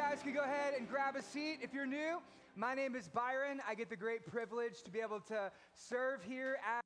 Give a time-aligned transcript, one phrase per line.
[0.00, 1.58] guys could go ahead and grab a seat.
[1.60, 2.22] If you're new,
[2.56, 3.60] my name is Byron.
[3.68, 6.80] I get the great privilege to be able to serve here as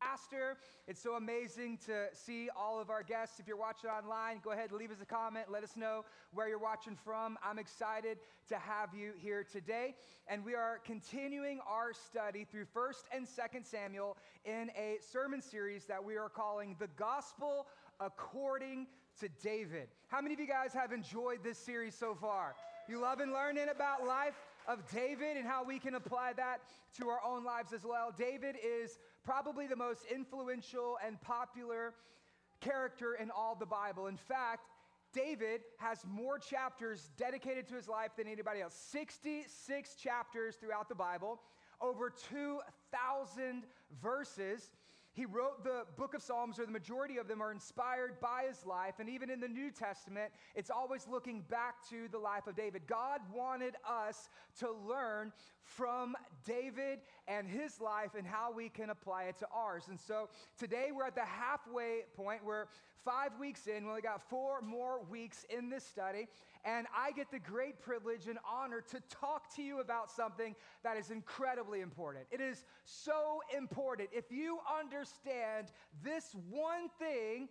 [0.00, 0.56] pastor.
[0.86, 3.40] It's so amazing to see all of our guests.
[3.40, 5.46] If you're watching online, go ahead and leave us a comment.
[5.50, 7.36] Let us know where you're watching from.
[7.42, 8.18] I'm excited
[8.48, 9.96] to have you here today.
[10.28, 15.84] And we are continuing our study through 1st and 2nd Samuel in a sermon series
[15.86, 17.66] that we are calling The Gospel
[18.00, 18.86] According
[19.20, 19.88] to David.
[20.08, 22.54] How many of you guys have enjoyed this series so far?
[22.88, 24.34] You love and learning about life
[24.66, 26.60] of David and how we can apply that
[26.98, 28.12] to our own lives as well.
[28.16, 31.94] David is probably the most influential and popular
[32.60, 34.06] character in all the Bible.
[34.06, 34.68] In fact,
[35.12, 40.94] David has more chapters dedicated to his life than anybody else 66 chapters throughout the
[40.94, 41.40] Bible,
[41.80, 43.62] over 2,000
[44.02, 44.70] verses.
[45.14, 48.66] He wrote the book of Psalms, or the majority of them are inspired by his
[48.66, 48.94] life.
[48.98, 52.82] And even in the New Testament, it's always looking back to the life of David.
[52.88, 55.32] God wanted us to learn
[55.62, 56.98] from David
[57.28, 59.84] and his life and how we can apply it to ours.
[59.88, 62.44] And so today we're at the halfway point.
[62.44, 62.66] We're
[63.04, 63.84] five weeks in.
[63.84, 66.28] We only got four more weeks in this study.
[66.64, 70.96] And I get the great privilege and honor to talk to you about something that
[70.96, 72.24] is incredibly important.
[72.30, 74.08] It is so important.
[74.12, 77.48] If you understand this one thing,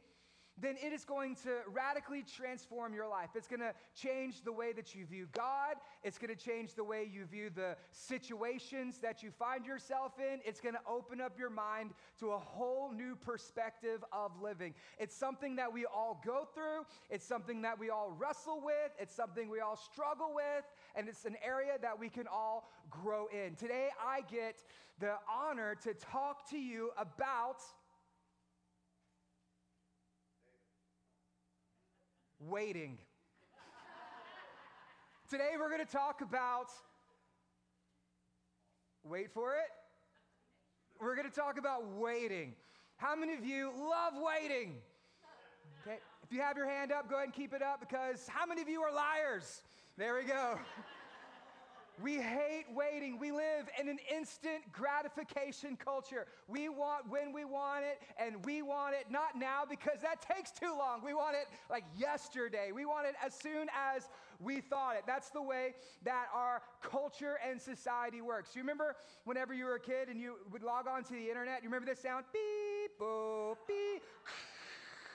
[0.62, 3.30] then it is going to radically transform your life.
[3.36, 5.76] It's going to change the way that you view God.
[6.04, 10.40] It's going to change the way you view the situations that you find yourself in.
[10.46, 14.74] It's going to open up your mind to a whole new perspective of living.
[15.00, 19.16] It's something that we all go through, it's something that we all wrestle with, it's
[19.16, 20.66] something we all struggle with,
[20.96, 23.56] and it's an area that we can all grow in.
[23.56, 24.64] Today, I get
[25.00, 27.62] the honor to talk to you about
[32.49, 32.97] waiting.
[35.30, 36.67] Today we're going to talk about,
[39.03, 39.72] wait for it.
[41.00, 42.53] We're going to talk about waiting.
[42.97, 44.75] How many of you love waiting?
[45.85, 48.45] Okay, if you have your hand up, go ahead and keep it up because how
[48.45, 49.63] many of you are liars?
[49.97, 50.59] There we go.
[52.02, 53.20] We hate waiting.
[53.20, 56.26] We live in an instant gratification culture.
[56.48, 60.52] We want when we want it, and we want it not now because that takes
[60.52, 61.02] too long.
[61.06, 62.72] We want it like yesterday.
[62.74, 64.09] We want it as soon as
[64.40, 65.04] we thought it.
[65.06, 68.56] That's the way that our culture and society works.
[68.56, 71.62] You remember whenever you were a kid and you would log on to the internet,
[71.62, 72.25] you remember this sound?
[72.34, 74.02] Beep, boop, beep.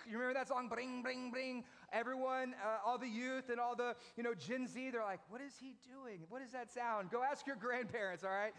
[0.08, 0.68] You remember that song?
[0.68, 1.64] Bring, bring, bring.
[1.92, 5.40] Everyone, uh, all the youth and all the, you know, Gen Z, they're like, what
[5.40, 6.20] is he doing?
[6.28, 7.10] What does that sound?
[7.10, 8.52] Go ask your grandparents, all right?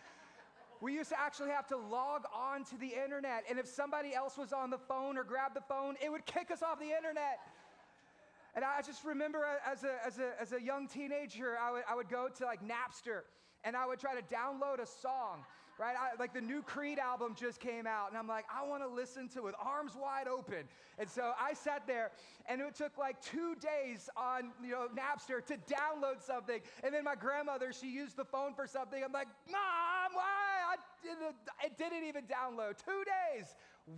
[0.81, 4.37] We used to actually have to log on to the internet, and if somebody else
[4.37, 7.39] was on the phone or grabbed the phone, it would kick us off the internet.
[8.55, 11.95] And I just remember as a, as a, as a young teenager, I would, I
[11.95, 13.21] would go to like Napster
[13.63, 15.45] and I would try to download a song
[15.79, 15.95] right?
[15.97, 18.89] I, like the new Creed album just came out, and I'm like, I want to
[18.89, 20.67] listen to it with arms wide open.
[20.99, 22.11] And so I sat there,
[22.47, 26.59] and it took like two days on you know Napster to download something.
[26.83, 29.01] And then my grandmother, she used the phone for something.
[29.03, 30.49] I'm like, Mom, why?
[30.69, 32.75] I didn't, it didn't even download.
[32.83, 33.55] Two days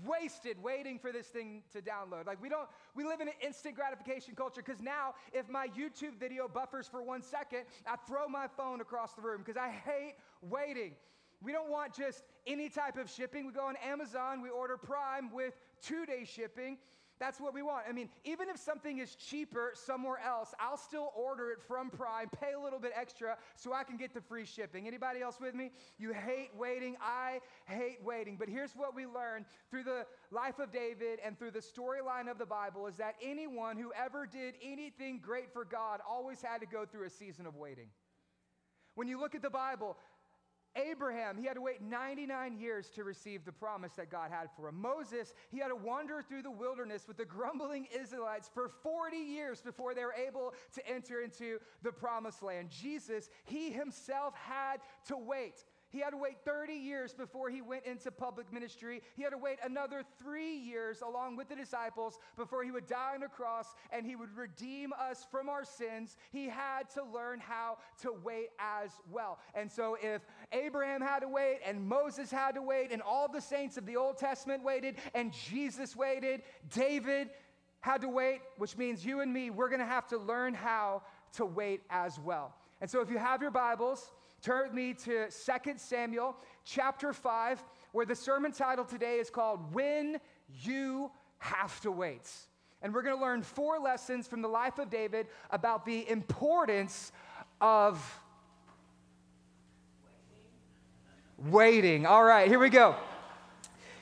[0.08, 2.26] wasted waiting for this thing to download.
[2.26, 6.18] Like we don't, we live in an instant gratification culture because now if my YouTube
[6.18, 10.16] video buffers for one second, I throw my phone across the room because I hate
[10.42, 10.94] waiting.
[11.42, 13.46] We don't want just any type of shipping.
[13.46, 16.78] We go on Amazon, we order Prime with two day shipping.
[17.22, 17.86] That's what we want.
[17.88, 22.30] I mean, even if something is cheaper somewhere else, I'll still order it from Prime,
[22.30, 24.88] pay a little bit extra so I can get the free shipping.
[24.88, 25.72] Anybody else with me?
[26.00, 26.98] You hate waiting.
[27.00, 28.38] I hate waiting.
[28.40, 32.40] But here's what we learn through the life of David and through the storyline of
[32.40, 36.66] the Bible is that anyone who ever did anything great for God always had to
[36.66, 37.90] go through a season of waiting.
[38.96, 39.96] When you look at the Bible,
[40.76, 44.70] Abraham, he had to wait 99 years to receive the promise that God had for
[44.70, 44.82] him.
[44.82, 49.62] Moses, he had to wander through the wilderness with the grumbling Israelites for 40 years
[49.62, 52.70] before they were able to enter into the promised land.
[52.70, 54.78] Jesus, he himself had
[55.08, 55.66] to wait.
[55.92, 59.02] He had to wait 30 years before he went into public ministry.
[59.16, 63.12] He had to wait another three years along with the disciples before he would die
[63.16, 66.16] on a cross and he would redeem us from our sins.
[66.32, 69.40] He had to learn how to wait as well.
[69.54, 70.22] And so, if
[70.54, 73.98] Abraham had to wait, and Moses had to wait, and all the saints of the
[73.98, 76.44] Old Testament waited, and Jesus waited,
[76.74, 77.30] David
[77.82, 81.02] had to wait, which means you and me, we're gonna have to learn how
[81.34, 82.54] to wait as well.
[82.80, 84.12] And so, if you have your Bibles,
[84.42, 86.36] Turn me to 2 Samuel
[86.66, 90.20] chapter 5, where the sermon title today is called When
[90.64, 92.28] You Have to Wait.
[92.82, 97.12] And we're going to learn four lessons from the life of David about the importance
[97.60, 98.20] of
[101.38, 102.08] waiting.
[102.08, 102.96] All right, here we go.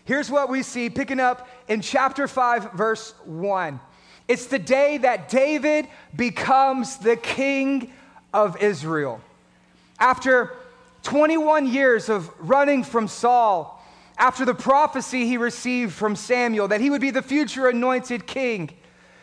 [0.06, 3.77] Here's what we see picking up in chapter 5, verse 1.
[4.30, 7.91] It's the day that David becomes the king
[8.33, 9.21] of Israel.
[10.00, 10.56] After
[11.04, 13.84] 21 years of running from Saul,
[14.18, 18.69] after the prophecy he received from Samuel that he would be the future anointed king,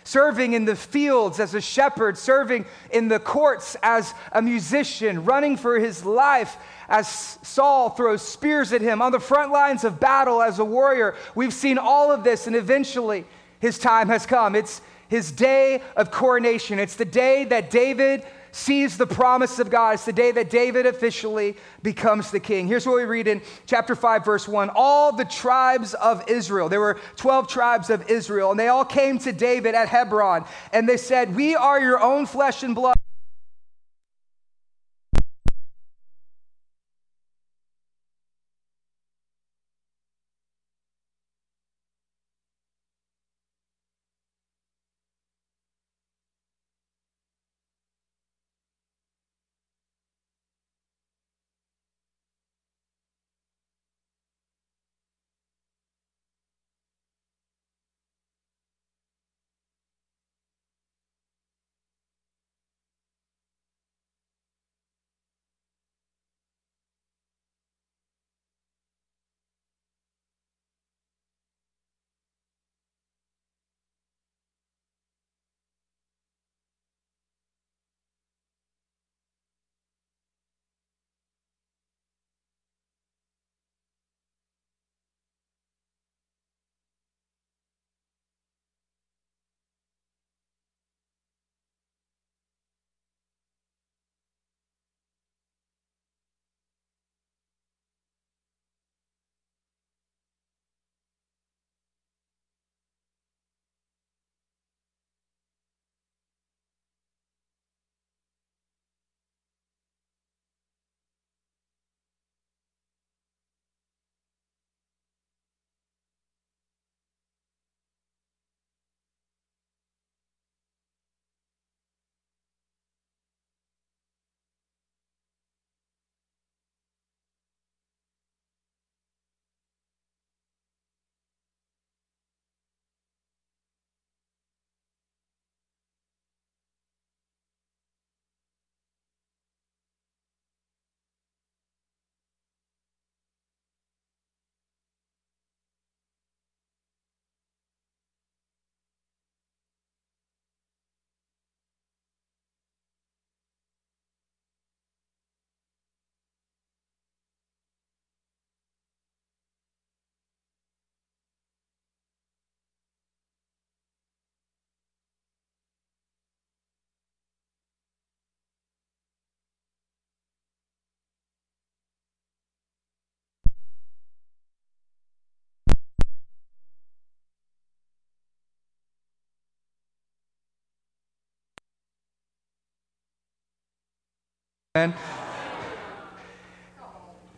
[0.05, 5.57] serving in the fields as a shepherd, serving in the courts as a musician, running
[5.57, 6.57] for his life
[6.89, 7.09] as
[7.43, 11.17] Saul throws spears at him, on the front lines of battle as a warrior.
[11.35, 13.25] We've seen all of this, and eventually
[13.59, 14.55] his time has come.
[14.55, 16.79] It's his day of coronation.
[16.79, 18.25] It's the day that David
[18.57, 19.95] sees the promise of God.
[19.95, 22.67] It's the day that David officially becomes the king.
[22.67, 24.71] Here's what we read in chapter 5, verse 1.
[24.75, 29.19] All the tribes of Israel, there were 12 tribes of Israel, and they all came
[29.19, 32.97] to David at Hebron, and they said, We are your own flesh and blood.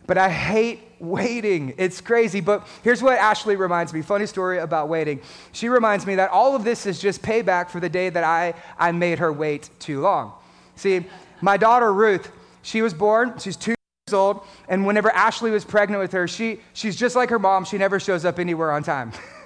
[0.07, 1.73] But I hate waiting.
[1.77, 2.41] It's crazy.
[2.41, 5.21] But here's what Ashley reminds me funny story about waiting.
[5.51, 8.55] She reminds me that all of this is just payback for the day that I,
[8.77, 10.33] I made her wait too long.
[10.75, 11.05] See,
[11.41, 12.31] my daughter Ruth,
[12.61, 13.75] she was born, she's two
[14.07, 17.63] years old, and whenever Ashley was pregnant with her, she, she's just like her mom.
[17.63, 19.11] She never shows up anywhere on time.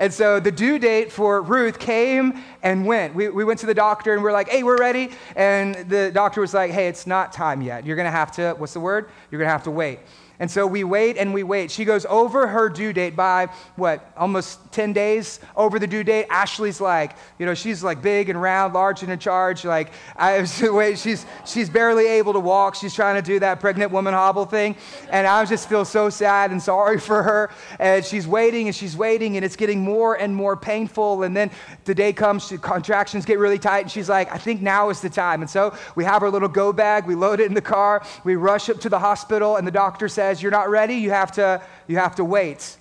[0.00, 3.14] And so the due date for Ruth came and went.
[3.14, 5.10] We, we went to the doctor and we are like, hey, we're ready.
[5.36, 7.84] And the doctor was like, hey, it's not time yet.
[7.84, 9.10] You're going to have to, what's the word?
[9.30, 10.00] You're going to have to wait.
[10.40, 11.70] And so we wait and we wait.
[11.70, 16.26] She goes over her due date by what, almost 10 days over the due date.
[16.30, 19.66] Ashley's like, you know, she's like big and round, large and in charge.
[19.66, 22.74] Like, I wait, she's, she's barely able to walk.
[22.74, 24.76] She's trying to do that pregnant woman hobble thing.
[25.10, 27.50] And I just feel so sad and sorry for her.
[27.78, 31.22] And she's waiting and she's waiting and it's getting more and more painful.
[31.22, 31.50] And then
[31.84, 33.80] the day comes, she, contractions get really tight.
[33.80, 35.42] And she's like, I think now is the time.
[35.42, 37.04] And so we have our little go bag.
[37.04, 38.02] We load it in the car.
[38.24, 41.10] We rush up to the hospital and the doctor says, says, You're not ready, you
[41.10, 42.76] have to, you have to wait.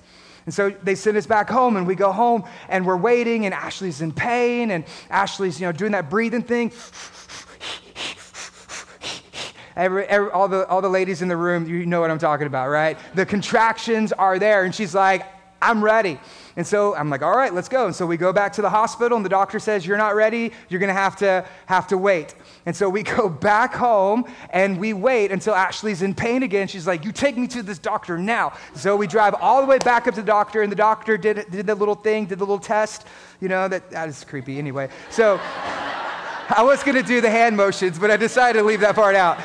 [0.46, 3.54] And so they send us back home, and we go home, and we're waiting, and
[3.54, 6.72] Ashley's in pain, and Ashley's, you know, doing that breathing thing.
[9.76, 12.48] Every, every, all, the, all the ladies in the room, you know what I'm talking
[12.48, 12.98] about, right?
[13.16, 15.26] The contractions are there, and she's like,
[15.62, 16.20] I'm ready.
[16.56, 17.86] And so I'm like, all right, let's go.
[17.86, 20.52] And so we go back to the hospital, and the doctor says, You're not ready.
[20.70, 22.36] You're going to have to have to wait.
[22.66, 26.68] And so we go back home and we wait until Ashley's in pain again.
[26.68, 28.54] She's like, You take me to this doctor now.
[28.76, 31.50] So we drive all the way back up to the doctor, and the doctor did,
[31.52, 33.06] did the little thing, did the little test.
[33.40, 34.90] You know, that, that is creepy anyway.
[35.10, 35.40] So
[36.50, 39.16] I was going to do the hand motions, but I decided to leave that part
[39.16, 39.40] out.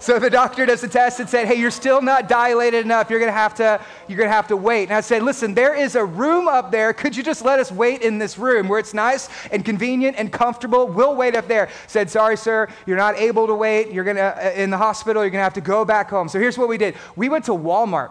[0.00, 3.10] So the doctor does the test and said, "Hey, you're still not dilated enough.
[3.10, 5.52] You're going to have to you're going to have to wait." And I said, "Listen,
[5.52, 6.94] there is a room up there.
[6.94, 10.32] Could you just let us wait in this room where it's nice and convenient and
[10.32, 10.88] comfortable?
[10.88, 12.68] We'll wait up there." Said, "Sorry, sir.
[12.86, 13.92] You're not able to wait.
[13.92, 15.22] You're going to uh, in the hospital.
[15.22, 16.94] You're going to have to go back home." So here's what we did.
[17.14, 18.10] We went to Walmart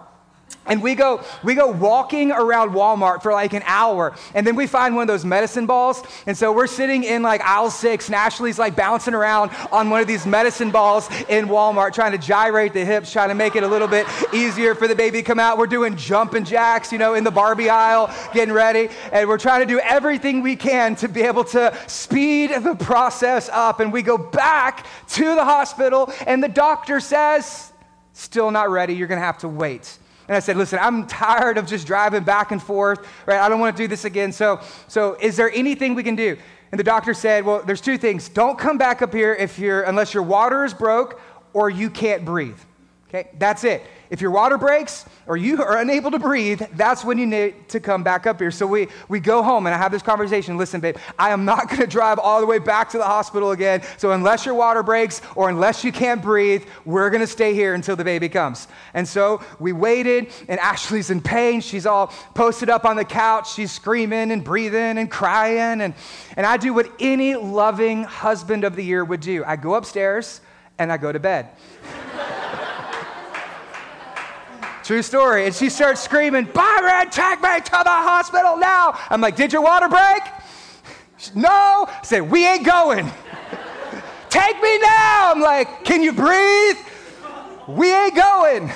[0.70, 4.68] and we go we go walking around walmart for like an hour and then we
[4.68, 8.16] find one of those medicine balls and so we're sitting in like aisle six and
[8.16, 12.74] ashley's like bouncing around on one of these medicine balls in walmart trying to gyrate
[12.74, 15.40] the hips trying to make it a little bit easier for the baby to come
[15.40, 15.58] out.
[15.58, 19.62] We're doing jumping jacks you know in the barbie aisle getting ready and we're trying
[19.62, 24.02] to do everything we can to be able to speed the process up and we
[24.02, 27.72] go back to the hospital and the doctor says
[28.14, 28.94] still not ready.
[28.94, 29.98] You're to have to wait
[30.30, 33.40] and I said, listen, I'm tired of just driving back and forth, right?
[33.40, 34.32] I don't want to do this again.
[34.32, 36.38] So, so is there anything we can do?
[36.72, 38.30] And the doctor said, well, there's two things.
[38.30, 41.20] Don't come back up here if you're, unless your water is broke
[41.52, 42.60] or you can't breathe.
[43.10, 43.82] Okay, that's it.
[44.12, 47.80] If your water breaks or you are unable to breathe, that's when you need to
[47.80, 48.52] come back up here.
[48.52, 50.58] So we, we go home and I have this conversation.
[50.58, 53.50] Listen, babe, I am not going to drive all the way back to the hospital
[53.50, 53.82] again.
[53.98, 57.74] So unless your water breaks or unless you can't breathe, we're going to stay here
[57.74, 58.68] until the baby comes.
[58.94, 61.62] And so we waited, and Ashley's in pain.
[61.62, 63.52] She's all posted up on the couch.
[63.54, 65.82] She's screaming and breathing and crying.
[65.82, 65.96] And,
[66.38, 70.42] and I do what any loving husband of the year would do I go upstairs
[70.78, 71.50] and I go to bed.
[74.90, 75.46] True story.
[75.46, 79.00] And she starts screaming, Byron, take me to the hospital now.
[79.12, 80.24] I'm like, Did your water break?
[81.36, 81.86] no.
[81.88, 83.06] I said, We ain't going.
[84.32, 85.32] take me now.
[85.32, 86.78] I'm like, Can you breathe?
[87.68, 88.72] We ain't going.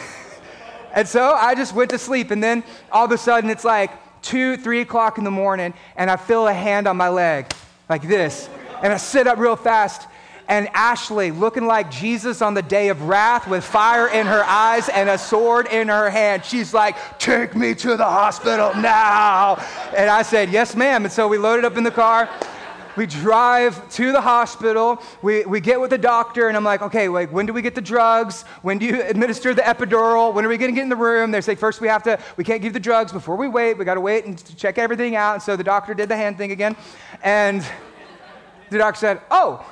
[0.93, 2.29] and so I just went to sleep.
[2.29, 3.89] And then all of a sudden, it's like
[4.21, 7.51] two, three o'clock in the morning, and I feel a hand on my leg
[7.89, 8.47] like this.
[8.83, 10.07] And I sit up real fast
[10.53, 14.87] and Ashley looking like Jesus on the day of wrath with fire in her eyes
[14.87, 16.45] and a sword in her hand.
[16.45, 19.55] She's like, Take me to the hospital now.
[19.97, 21.05] And I said, Yes, ma'am.
[21.05, 22.29] And so we loaded up in the car.
[22.95, 25.01] We drive to the hospital.
[25.23, 27.73] We, we get with the doctor, and I'm like, okay, like, when do we get
[27.73, 28.43] the drugs?
[28.61, 30.31] When do you administer the epidural?
[30.31, 31.31] When are we going to get in the room?
[31.31, 33.79] They say, first we have to, we can't give the drugs before we wait.
[33.79, 35.33] We got to wait and check everything out.
[35.33, 36.75] And so the doctor did the hand thing again.
[37.23, 37.65] And
[38.69, 39.65] the doctor said, oh,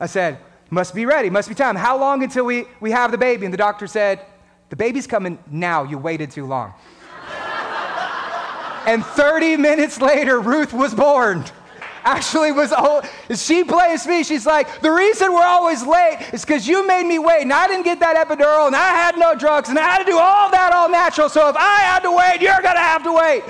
[0.00, 0.38] I said,
[0.70, 1.76] must be ready, must be time.
[1.76, 3.44] How long until we, we have the baby?
[3.44, 4.24] And the doctor said,
[4.70, 5.84] the baby's coming now.
[5.84, 6.72] You waited too long.
[8.86, 11.44] and 30 minutes later, Ruth was born.
[12.02, 13.04] Actually, was old.
[13.34, 14.22] She blames me.
[14.22, 17.66] She's like, the reason we're always late is because you made me wait, and I
[17.66, 20.50] didn't get that epidural, and I had no drugs, and I had to do all
[20.50, 21.28] that all natural.
[21.28, 23.44] So if I had to wait, you're gonna have to wait.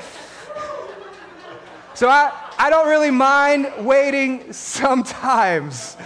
[1.94, 5.96] So I, I don't really mind waiting sometimes.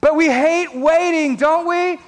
[0.00, 1.98] But we hate waiting, don't we?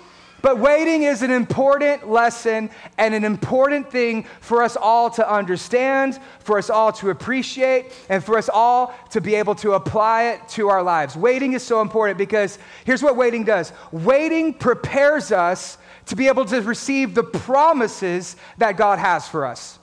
[0.41, 6.21] But waiting is an important lesson and an important thing for us all to understand,
[6.41, 10.49] for us all to appreciate, and for us all to be able to apply it
[10.51, 11.17] to our lives.
[11.17, 15.77] Waiting is so important because here's what waiting does waiting prepares us
[16.07, 19.78] to be able to receive the promises that God has for us.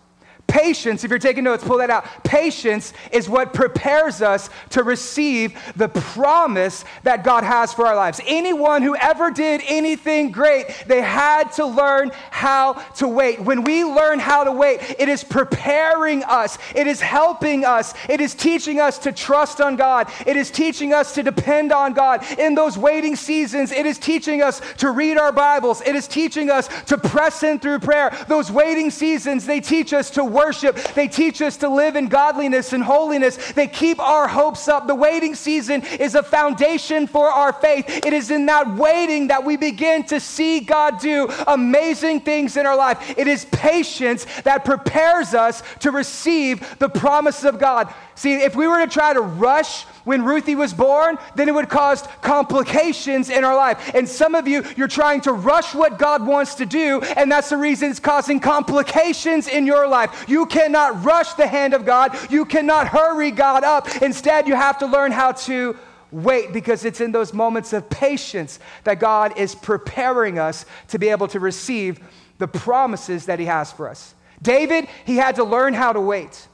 [0.48, 2.06] Patience, if you're taking notes, pull that out.
[2.24, 8.22] Patience is what prepares us to receive the promise that God has for our lives.
[8.25, 13.42] Anyone who ever did anything great, they had to learn how to wait.
[13.42, 18.22] When we learn how to wait, it is preparing us, it is helping us, it
[18.22, 22.24] is teaching us to trust on God, it is teaching us to depend on God.
[22.40, 26.50] In those waiting seasons, it is teaching us to read our Bibles, it is teaching
[26.50, 28.16] us to press in through prayer.
[28.28, 30.75] Those waiting seasons, they teach us to worship.
[30.94, 33.38] They teach us to live in godliness and holiness.
[33.54, 34.86] They keep our hopes up.
[34.86, 38.06] The waiting season is a foundation for our faith.
[38.06, 42.65] It is in that waiting that we begin to see God do amazing things in
[42.65, 43.18] our life.
[43.18, 47.94] It is patience that prepares us to receive the promises of God.
[48.15, 51.68] See, if we were to try to rush when Ruthie was born, then it would
[51.68, 53.94] cause complications in our life.
[53.94, 57.50] And some of you, you're trying to rush what God wants to do, and that's
[57.50, 60.25] the reason it's causing complications in your life.
[60.27, 64.01] You cannot rush the hand of God, you cannot hurry God up.
[64.01, 65.77] Instead, you have to learn how to
[66.12, 71.10] wait because it's in those moments of patience that God is preparing us to be
[71.10, 72.00] able to receive
[72.38, 74.13] the promises that He has for us.
[74.41, 76.48] David, he had to learn how to wait.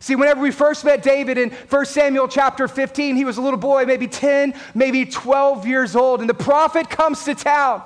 [0.00, 3.58] See, whenever we first met David in 1 Samuel chapter 15, he was a little
[3.58, 6.20] boy, maybe 10, maybe 12 years old.
[6.20, 7.82] And the prophet comes to town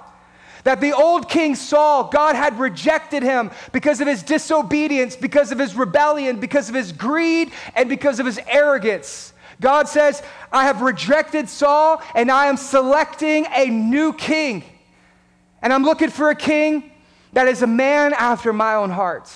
[0.64, 5.59] that the old king Saul, God had rejected him because of his disobedience, because of
[5.59, 9.33] his rebellion, because of his greed, and because of his arrogance.
[9.61, 14.64] God says, I have rejected Saul and I am selecting a new king.
[15.62, 16.90] And I'm looking for a king
[17.35, 19.31] that is a man after my own heart.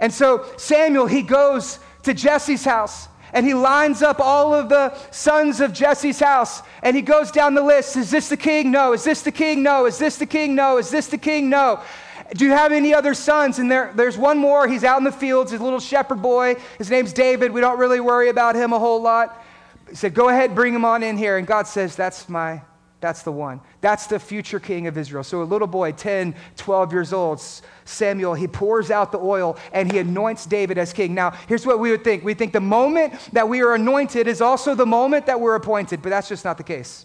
[0.00, 4.94] And so Samuel, he goes to Jesse's house and he lines up all of the
[5.10, 7.96] sons of Jesse's house and he goes down the list.
[7.96, 8.70] Is this the king?
[8.70, 8.92] No.
[8.92, 9.62] Is this the king?
[9.62, 9.86] No.
[9.86, 10.54] Is this the king?
[10.54, 10.78] No.
[10.78, 11.48] Is this the king?
[11.48, 11.80] No.
[12.34, 13.58] Do you have any other sons?
[13.58, 14.66] And there, there's one more.
[14.66, 16.56] He's out in the fields, his little shepherd boy.
[16.78, 17.52] His name's David.
[17.52, 19.42] We don't really worry about him a whole lot.
[19.88, 21.36] He said, Go ahead, bring him on in here.
[21.36, 22.62] And God says, That's my,
[23.02, 23.60] that's the one.
[23.80, 25.24] That's the future king of Israel.
[25.24, 27.42] So a little boy, 10, 12 years old,
[27.84, 31.12] Samuel, he pours out the oil and he anoints David as king.
[31.12, 34.40] Now, here's what we would think we think the moment that we are anointed is
[34.40, 37.04] also the moment that we're appointed, but that's just not the case.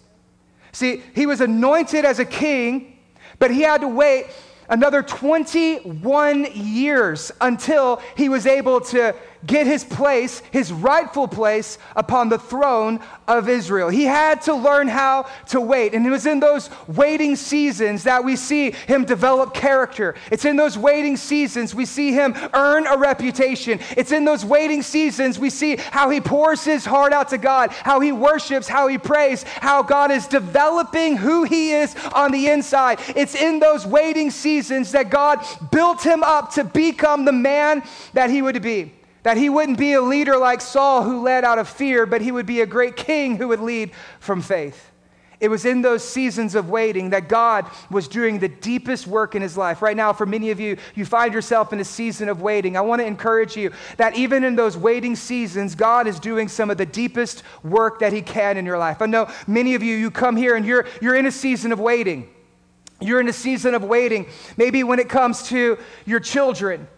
[0.70, 2.96] See, he was anointed as a king,
[3.40, 4.26] but he had to wait
[4.68, 12.28] another 21 years until he was able to get his place, his rightful place upon
[12.28, 13.88] the throne of Israel.
[13.88, 15.94] He had to learn how to wait.
[15.94, 20.14] And it was in those waiting seasons that we see him develop character.
[20.30, 23.80] It's in those waiting seasons we see him earn a reputation.
[23.96, 27.70] It's in those waiting seasons we see how he pours his heart out to God,
[27.70, 32.48] how he worships, how he prays, how God is developing who he is on the
[32.48, 33.00] inside.
[33.14, 38.30] It's in those waiting seasons that God built him up to become the man that
[38.30, 38.92] he would be.
[39.24, 42.32] That he wouldn't be a leader like Saul who led out of fear, but he
[42.32, 44.90] would be a great king who would lead from faith.
[45.40, 49.42] It was in those seasons of waiting that God was doing the deepest work in
[49.42, 49.82] his life.
[49.82, 52.76] Right now, for many of you, you find yourself in a season of waiting.
[52.76, 56.70] I want to encourage you that even in those waiting seasons, God is doing some
[56.70, 59.00] of the deepest work that he can in your life.
[59.00, 61.78] I know many of you, you come here and you're, you're in a season of
[61.78, 62.28] waiting.
[63.00, 64.26] You're in a season of waiting.
[64.56, 66.88] Maybe when it comes to your children,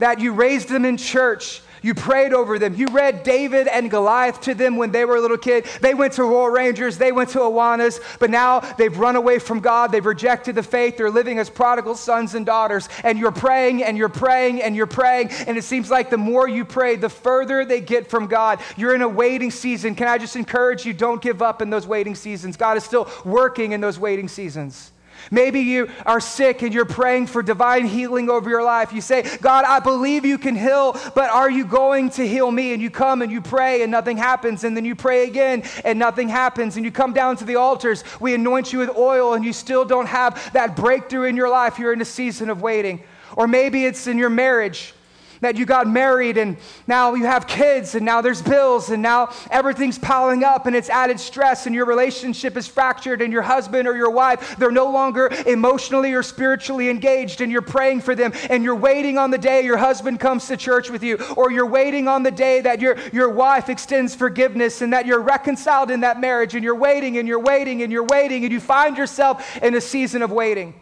[0.00, 2.74] that you raised them in church you prayed over them.
[2.74, 5.64] You read David and Goliath to them when they were a little kid.
[5.80, 9.60] They went to Royal Rangers, they went to Awanas, but now they've run away from
[9.60, 9.92] God.
[9.92, 10.96] They've rejected the faith.
[10.96, 12.88] They're living as prodigal sons and daughters.
[13.04, 15.30] And you're praying and you're praying and you're praying.
[15.30, 18.60] And it seems like the more you pray, the further they get from God.
[18.76, 19.94] You're in a waiting season.
[19.94, 20.92] Can I just encourage you?
[20.92, 22.56] Don't give up in those waiting seasons.
[22.56, 24.92] God is still working in those waiting seasons.
[25.30, 28.92] Maybe you are sick and you're praying for divine healing over your life.
[28.92, 32.72] You say, God, I believe you can heal, but are you going to heal me?
[32.72, 34.64] And you come and you pray and nothing happens.
[34.64, 36.76] And then you pray again and nothing happens.
[36.76, 38.02] And you come down to the altars.
[38.18, 41.78] We anoint you with oil and you still don't have that breakthrough in your life.
[41.78, 43.04] You're in a season of waiting.
[43.36, 44.94] Or maybe it's in your marriage
[45.40, 49.32] that you got married and now you have kids and now there's bills and now
[49.50, 53.88] everything's piling up and it's added stress and your relationship is fractured and your husband
[53.88, 58.32] or your wife, they're no longer emotionally or spiritually engaged and you're praying for them
[58.50, 61.66] and you're waiting on the day your husband comes to church with you or you're
[61.66, 66.00] waiting on the day that your, your wife extends forgiveness and that you're reconciled in
[66.00, 69.56] that marriage and you're waiting and you're waiting and you're waiting and you find yourself
[69.62, 70.74] in a season of waiting.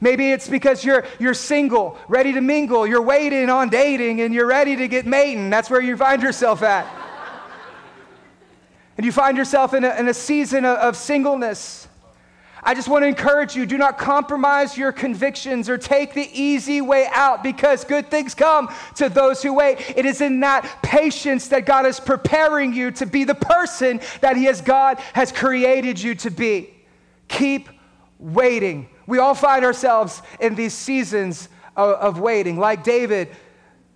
[0.00, 4.46] Maybe it's because you're, you're single, ready to mingle, you're waiting on dating, and you're
[4.46, 5.50] ready to get mating.
[5.50, 6.86] That's where you find yourself at.
[8.96, 11.88] and you find yourself in a, in a season of, of singleness.
[12.62, 16.80] I just want to encourage you do not compromise your convictions or take the easy
[16.82, 19.78] way out because good things come to those who wait.
[19.96, 24.36] It is in that patience that God is preparing you to be the person that
[24.36, 26.74] He has God has created you to be.
[27.28, 27.70] Keep
[28.18, 28.88] waiting.
[29.10, 32.60] We all find ourselves in these seasons of, of waiting.
[32.60, 33.28] Like David,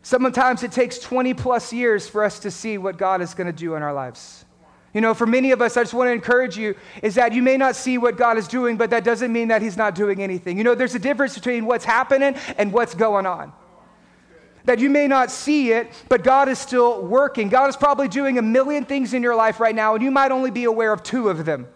[0.03, 3.53] sometimes it takes 20 plus years for us to see what God is going to
[3.53, 4.45] do in our lives.
[4.93, 7.43] You know, for many of us, I just want to encourage you is that you
[7.43, 10.21] may not see what God is doing, but that doesn't mean that He's not doing
[10.21, 10.59] anything.
[10.59, 13.53] You know, there's a difference between what's happening and what's going on.
[14.65, 17.49] That you may not see it, but God is still working.
[17.51, 20.33] God is probably doing a million things in your life right now, and you might
[20.33, 21.69] only be aware of two of them.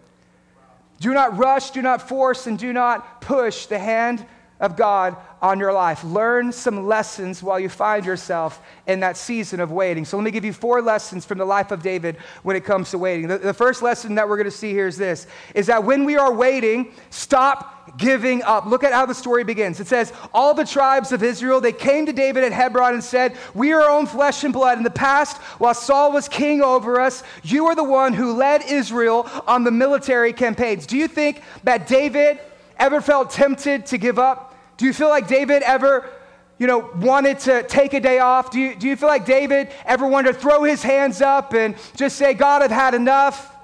[0.99, 4.25] Do not rush, do not force, and do not push the hand
[4.59, 6.03] of God on your life.
[6.03, 10.03] Learn some lessons while you find yourself in that season of waiting.
[10.03, 12.91] So, let me give you four lessons from the life of David when it comes
[12.91, 13.27] to waiting.
[13.27, 16.03] The, the first lesson that we're going to see here is this is that when
[16.03, 18.65] we are waiting, stop giving up.
[18.65, 19.79] Look at how the story begins.
[19.79, 23.37] It says, All the tribes of Israel, they came to David at Hebron and said,
[23.53, 24.77] We are our own flesh and blood.
[24.77, 28.63] In the past, while Saul was king over us, you are the one who led
[28.63, 30.85] Israel on the military campaigns.
[30.85, 32.39] Do you think that David
[32.77, 34.48] ever felt tempted to give up?
[34.79, 36.09] Do you feel like David ever
[36.57, 38.49] you know, wanted to take a day off?
[38.49, 41.75] Do you, do you feel like David ever wanted to throw his hands up and
[41.97, 43.55] just say, God, I've had enough?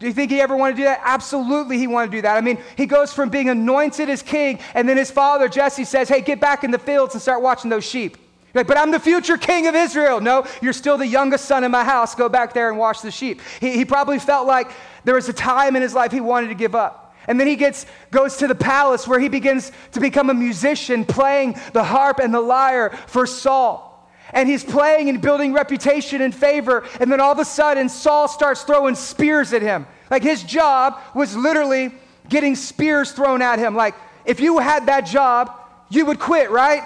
[0.00, 1.00] Do you think he ever wanted to do that?
[1.04, 2.36] Absolutely, he wanted to do that.
[2.36, 6.08] I mean, he goes from being anointed as king, and then his father, Jesse, says,
[6.08, 8.18] Hey, get back in the fields and start watching those sheep.
[8.52, 10.20] Like, but I'm the future king of Israel.
[10.20, 12.14] No, you're still the youngest son in my house.
[12.14, 13.40] Go back there and watch the sheep.
[13.60, 14.70] He, he probably felt like
[15.04, 17.05] there was a time in his life he wanted to give up.
[17.26, 21.04] And then he gets, goes to the palace where he begins to become a musician,
[21.04, 23.92] playing the harp and the lyre for Saul.
[24.32, 26.84] And he's playing and building reputation and favor.
[27.00, 29.86] And then all of a sudden, Saul starts throwing spears at him.
[30.10, 31.92] Like his job was literally
[32.28, 33.74] getting spears thrown at him.
[33.74, 35.52] Like if you had that job,
[35.88, 36.82] you would quit, right?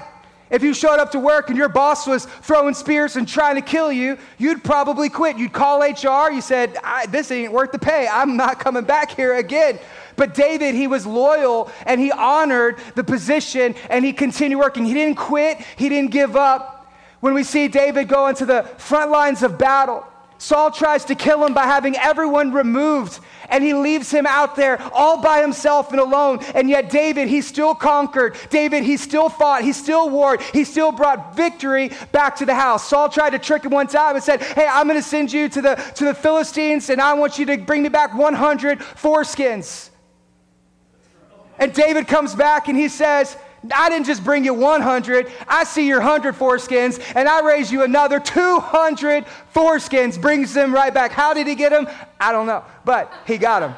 [0.50, 3.62] If you showed up to work and your boss was throwing spears and trying to
[3.62, 5.38] kill you, you'd probably quit.
[5.38, 6.30] You'd call HR.
[6.32, 6.76] You said,
[7.08, 8.08] This ain't worth the pay.
[8.10, 9.78] I'm not coming back here again.
[10.16, 14.84] But David, he was loyal and he honored the position and he continued working.
[14.84, 16.76] He didn't quit, he didn't give up.
[17.20, 20.06] When we see David go into the front lines of battle,
[20.40, 23.20] Saul tries to kill him by having everyone removed,
[23.50, 26.38] and he leaves him out there all by himself and alone.
[26.54, 28.38] And yet, David, he still conquered.
[28.48, 29.62] David, he still fought.
[29.62, 30.40] He still warred.
[30.40, 32.88] He still brought victory back to the house.
[32.88, 35.50] Saul tried to trick him one time and said, Hey, I'm going to send you
[35.50, 39.89] to the, to the Philistines, and I want you to bring me back 100 foreskins.
[41.60, 43.36] And David comes back and he says,
[43.72, 45.30] I didn't just bring you 100.
[45.46, 50.18] I see your 100 foreskins, and I raise you another 200 foreskins.
[50.20, 51.12] Brings them right back.
[51.12, 51.86] How did he get them?
[52.18, 53.74] I don't know, but he got them.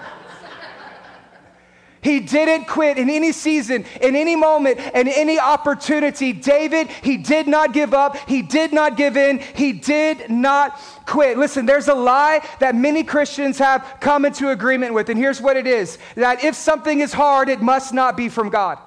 [2.02, 6.32] He didn't quit in any season, in any moment, in any opportunity.
[6.32, 8.16] David, he did not give up.
[8.28, 9.38] He did not give in.
[9.38, 11.38] He did not quit.
[11.38, 15.10] Listen, there's a lie that many Christians have come into agreement with.
[15.10, 18.50] And here's what it is that if something is hard, it must not be from
[18.50, 18.78] God.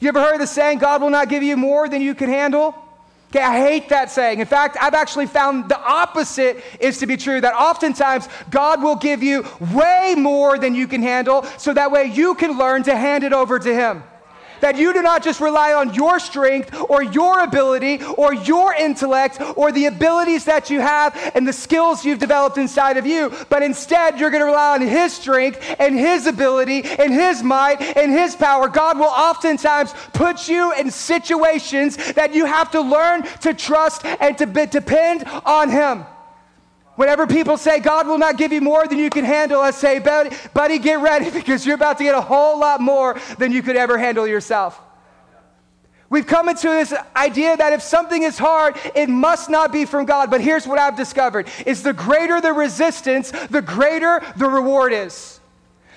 [0.00, 2.74] You ever heard the saying, God will not give you more than you can handle?
[3.34, 4.40] Okay, I hate that saying.
[4.40, 8.96] In fact, I've actually found the opposite is to be true that oftentimes God will
[8.96, 12.94] give you way more than you can handle so that way you can learn to
[12.94, 14.02] hand it over to Him
[14.62, 19.38] that you do not just rely on your strength or your ability or your intellect
[19.56, 23.62] or the abilities that you have and the skills you've developed inside of you, but
[23.62, 28.10] instead you're going to rely on His strength and His ability and His might and
[28.10, 28.68] His power.
[28.68, 34.38] God will oftentimes put you in situations that you have to learn to trust and
[34.38, 36.06] to depend on Him.
[36.96, 39.98] Whenever people say God will not give you more than you can handle, I say,
[39.98, 43.62] buddy, buddy, get ready because you're about to get a whole lot more than you
[43.62, 44.80] could ever handle yourself.
[46.10, 50.04] We've come into this idea that if something is hard, it must not be from
[50.04, 50.30] God.
[50.30, 55.40] But here's what I've discovered is the greater the resistance, the greater the reward is.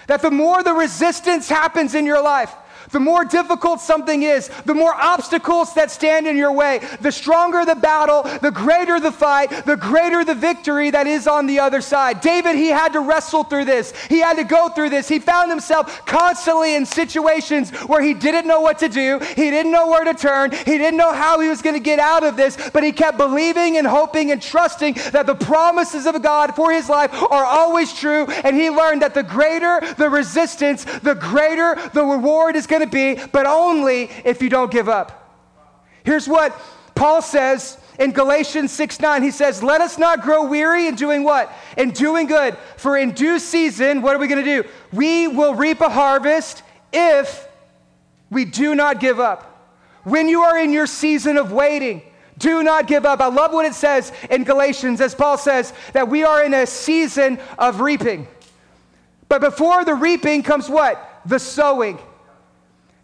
[0.08, 2.56] That the more the resistance happens in your life,
[2.92, 7.66] the more difficult something is, the more obstacles that stand in your way, the stronger
[7.66, 11.82] the battle, the greater the fight, the greater the victory that is on the other
[11.82, 12.22] side.
[12.22, 13.94] David, he had to wrestle through this.
[14.08, 15.08] He had to go through this.
[15.08, 19.72] He found himself constantly in situations where he didn't know what to do, he didn't
[19.72, 22.38] know where to turn, he didn't know how he was going to get out of
[22.38, 26.72] this, but he kept believing and hoping and trusting that the promises of God for
[26.72, 28.26] his life are always true.
[28.26, 32.88] And he learned that the greater the resistance, the greater the reward is going to
[32.88, 35.22] be, but only if you don't give up.
[36.04, 36.60] Here's what
[36.94, 39.24] Paul says in Galatians 6 9.
[39.24, 41.52] He says, Let us not grow weary in doing what?
[41.78, 42.58] In doing good.
[42.78, 44.70] For in due season, what are we going to do?
[44.94, 47.48] We will reap a harvest if
[48.30, 49.52] we do not give up.
[50.04, 52.02] When you are in your season of waiting,
[52.38, 53.22] do not give up.
[53.22, 56.66] I love what it says in Galatians, as Paul says, that we are in a
[56.68, 58.28] season of reaping.
[59.28, 61.22] But before the reaping comes what?
[61.26, 61.98] The sowing.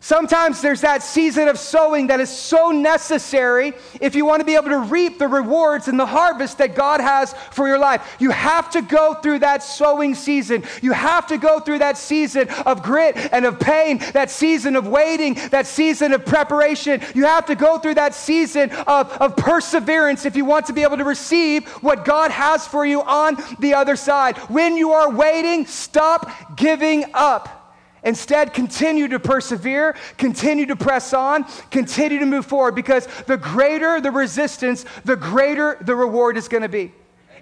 [0.03, 4.55] Sometimes there's that season of sowing that is so necessary if you want to be
[4.55, 8.15] able to reap the rewards and the harvest that God has for your life.
[8.17, 10.63] You have to go through that sowing season.
[10.81, 14.87] You have to go through that season of grit and of pain, that season of
[14.87, 16.99] waiting, that season of preparation.
[17.13, 20.81] You have to go through that season of, of perseverance if you want to be
[20.81, 24.39] able to receive what God has for you on the other side.
[24.49, 27.60] When you are waiting, stop giving up.
[28.03, 34.01] Instead, continue to persevere, continue to press on, continue to move forward because the greater
[34.01, 36.91] the resistance, the greater the reward is going to be.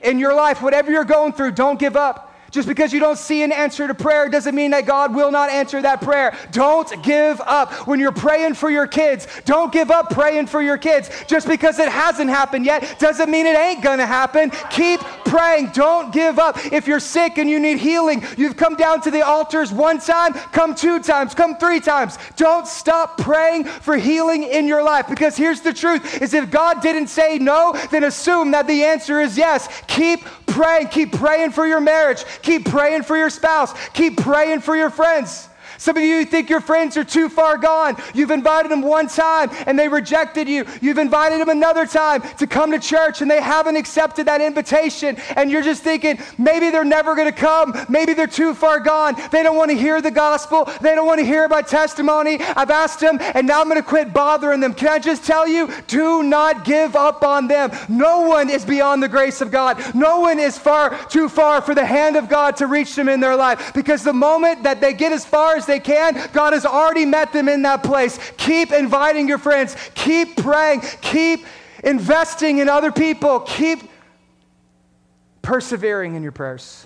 [0.03, 2.28] In your life, whatever you're going through, don't give up.
[2.51, 5.49] Just because you don't see an answer to prayer doesn't mean that God will not
[5.49, 6.35] answer that prayer.
[6.51, 7.71] Don't give up.
[7.87, 11.09] When you're praying for your kids, don't give up praying for your kids.
[11.27, 14.51] Just because it hasn't happened yet doesn't mean it ain't gonna happen.
[14.69, 15.67] Keep praying.
[15.73, 16.57] Don't give up.
[16.71, 20.33] If you're sick and you need healing, you've come down to the altars one time,
[20.33, 22.17] come two times, come three times.
[22.35, 26.81] Don't stop praying for healing in your life because here's the truth is if God
[26.81, 29.67] didn't say no, then assume that the answer is yes.
[29.87, 30.87] Keep praying.
[30.87, 32.23] Keep praying for your marriage.
[32.41, 33.73] Keep praying for your spouse.
[33.89, 35.48] Keep praying for your friends.
[35.79, 37.95] Some of you think your friends are too far gone.
[38.13, 40.65] You've invited them one time and they rejected you.
[40.81, 45.15] You've invited them another time to come to church and they haven't accepted that invitation.
[45.37, 47.73] And you're just thinking, maybe they're never going to come.
[47.87, 49.15] Maybe they're too far gone.
[49.31, 50.69] They don't want to hear the gospel.
[50.81, 52.41] They don't want to hear my testimony.
[52.41, 54.73] I've asked them and now I'm going to quit bothering them.
[54.73, 57.71] Can I just tell you, do not give up on them.
[57.87, 59.95] No one is beyond the grace of God.
[59.95, 63.21] No one is far too far for the hand of God to reach them in
[63.21, 66.65] their life because the moment that they get as far as they can, God has
[66.65, 68.19] already met them in that place.
[68.37, 71.45] Keep inviting your friends, keep praying, keep
[71.83, 73.89] investing in other people, keep
[75.41, 76.85] persevering in your prayers.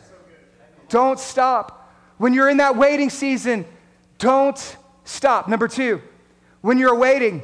[0.89, 1.91] Don't stop.
[2.17, 3.65] When you're in that waiting season,
[4.19, 5.47] don't stop.
[5.47, 6.01] Number two,
[6.61, 7.41] when you're waiting,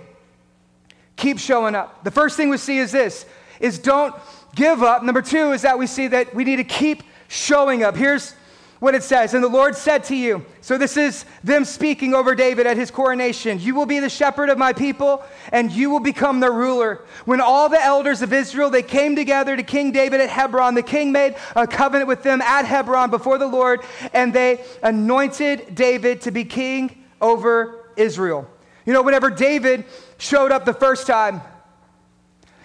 [1.15, 2.04] keep showing up.
[2.04, 3.25] The first thing we see is this
[3.60, 4.15] is don't
[4.56, 5.04] give up.
[5.04, 7.95] Number two is that we see that we need to keep showing up.
[7.95, 8.34] Here's
[8.80, 9.34] what it says.
[9.34, 12.92] And the Lord said to you, so this is them speaking over David at his
[12.92, 17.02] coronation, you will be the shepherd of my people and you will become their ruler.
[17.26, 20.84] When all the elders of Israel they came together to King David at Hebron, the
[20.84, 23.82] king made a covenant with them at Hebron before the Lord
[24.13, 28.50] and they anointed David to be king over Israel.
[28.86, 29.86] You know, whenever David
[30.18, 31.42] showed up the first time,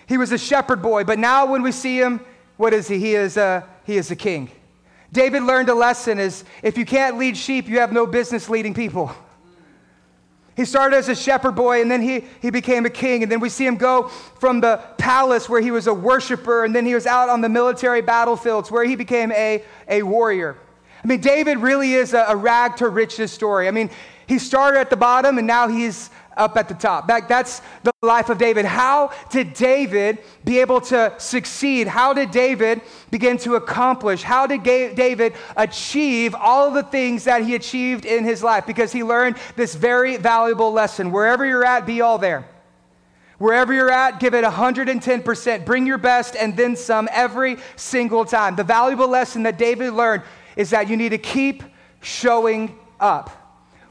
[0.07, 2.20] he was a shepherd boy, but now when we see him,
[2.57, 2.98] what is he?
[2.98, 4.50] He is a, he is a king.
[5.14, 8.74] David learned a lesson is if you can't lead sheep, you have no business leading
[8.74, 9.14] people.
[10.57, 13.22] He started as a shepherd boy and then he, he became a king.
[13.22, 16.74] And then we see him go from the palace where he was a worshiper and
[16.74, 20.59] then he was out on the military battlefields where he became a, a warrior.
[21.03, 23.68] I mean, David really is a, a rag to riches story.
[23.68, 23.90] I mean,
[24.27, 27.08] he started at the bottom and now he's up at the top.
[27.08, 28.64] That, that's the life of David.
[28.64, 31.86] How did David be able to succeed?
[31.86, 34.22] How did David begin to accomplish?
[34.22, 38.66] How did David achieve all the things that he achieved in his life?
[38.66, 41.10] Because he learned this very valuable lesson.
[41.10, 42.46] Wherever you're at, be all there.
[43.38, 45.64] Wherever you're at, give it 110%.
[45.66, 48.56] Bring your best and then some every single time.
[48.56, 50.22] The valuable lesson that David learned
[50.56, 51.62] is that you need to keep
[52.00, 53.43] showing up.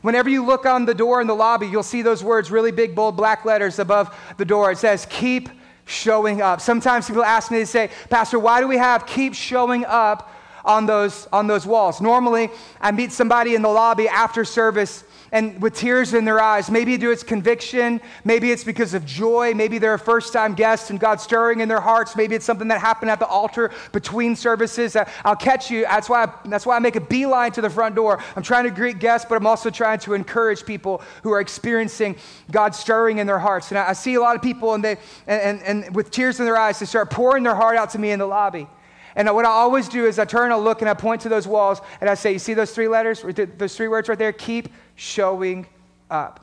[0.03, 2.93] Whenever you look on the door in the lobby, you'll see those words, really big,
[2.93, 4.69] bold, black letters above the door.
[4.69, 5.49] It says, Keep
[5.85, 6.59] showing up.
[6.59, 10.29] Sometimes people ask me, they say, Pastor, why do we have keep showing up
[10.65, 12.01] on those, on those walls?
[12.01, 12.49] Normally,
[12.81, 16.69] I meet somebody in the lobby after service and with tears in their eyes.
[16.69, 20.91] Maybe due it's conviction, maybe it's because of joy, maybe they're a first time guest
[20.91, 24.35] and God's stirring in their hearts, maybe it's something that happened at the altar between
[24.35, 24.95] services.
[24.95, 25.81] Uh, I'll catch you.
[25.81, 28.21] That's why, I, that's why I make a beeline to the front door.
[28.35, 32.15] I'm trying to greet guests, but I'm also trying to encourage people who are experiencing
[32.51, 33.71] God stirring in their hearts.
[33.71, 36.39] And I, I see a lot of people and, they, and, and, and with tears
[36.39, 38.67] in their eyes, they start pouring their heart out to me in the lobby.
[39.15, 41.47] And what I always do is I turn and look and I point to those
[41.47, 43.23] walls and I say, You see those three letters,
[43.57, 44.33] those three words right there?
[44.33, 45.67] Keep showing
[46.09, 46.39] up.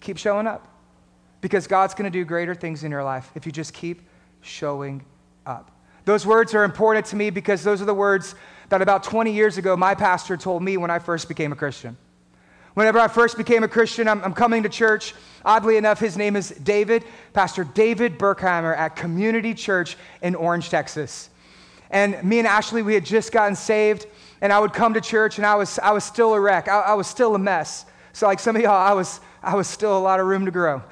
[0.00, 0.68] Keep showing up.
[1.40, 4.02] Because God's going to do greater things in your life if you just keep
[4.42, 5.04] showing
[5.46, 5.70] up.
[6.04, 8.34] Those words are important to me because those are the words
[8.68, 11.96] that about 20 years ago my pastor told me when I first became a Christian.
[12.74, 15.14] Whenever I first became a Christian, I'm, I'm, coming to church.
[15.44, 21.28] Oddly enough, his name is David, Pastor David Burkheimer at Community Church in Orange, Texas.
[21.90, 24.06] And me and Ashley, we had just gotten saved,
[24.42, 26.68] and I would come to church, and I was, I was still a wreck.
[26.68, 27.86] I, I was still a mess.
[28.12, 30.50] So, like some of y'all, I was, I was still a lot of room to
[30.50, 30.82] grow.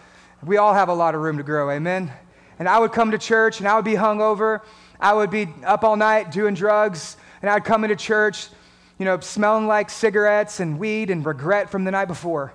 [0.43, 2.11] We all have a lot of room to grow, amen?
[2.59, 4.63] And I would come to church, and I would be hungover.
[4.99, 8.49] I would be up all night doing drugs, and I'd come into church
[9.01, 12.53] you know, smelling like cigarettes and weed and regret from the night before.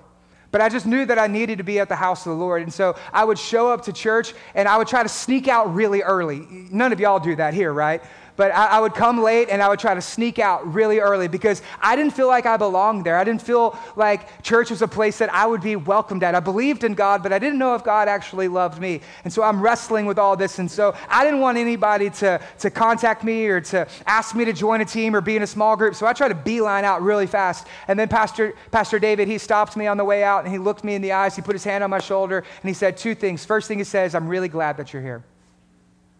[0.52, 2.62] But I just knew that I needed to be at the house of the Lord.
[2.62, 5.74] And so I would show up to church and I would try to sneak out
[5.74, 6.46] really early.
[6.70, 8.00] None of y'all do that here, right?
[8.36, 11.26] But I, I, would come late and I would try to sneak out really early
[11.28, 13.16] because I didn't feel like I belonged there.
[13.16, 16.34] I didn't feel like church was a place that I would be welcomed at.
[16.34, 19.00] I believed in God, but I didn't know if God actually loved me.
[19.24, 20.58] And so I'm wrestling with all this.
[20.58, 24.52] And so I didn't want anybody to, to contact me or to ask me to
[24.52, 25.94] join a team or be in a small group.
[25.94, 27.66] So I tried to beeline out really fast.
[27.88, 30.84] And then Pastor, Pastor David, he stopped me on the way out and he looked
[30.84, 31.36] me in the eyes.
[31.36, 33.44] He put his hand on my shoulder and he said two things.
[33.44, 35.24] First thing he says, I'm really glad that you're here.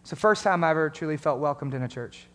[0.07, 2.27] It's the first time I ever truly felt welcomed in a church.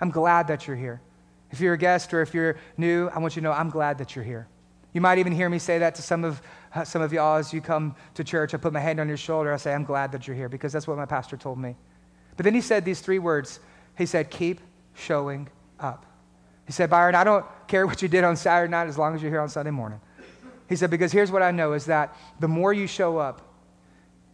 [0.00, 1.02] I'm glad that you're here.
[1.50, 3.98] If you're a guest or if you're new, I want you to know I'm glad
[3.98, 4.48] that you're here.
[4.94, 6.40] You might even hear me say that to some of,
[6.74, 8.54] uh, some of y'all as you come to church.
[8.54, 9.52] I put my hand on your shoulder.
[9.52, 11.76] I say, I'm glad that you're here because that's what my pastor told me.
[12.38, 13.60] But then he said these three words.
[13.98, 14.62] He said, Keep
[14.94, 16.06] showing up.
[16.64, 19.20] He said, Byron, I don't care what you did on Saturday night as long as
[19.20, 20.00] you're here on Sunday morning.
[20.66, 23.54] He said, Because here's what I know is that the more you show up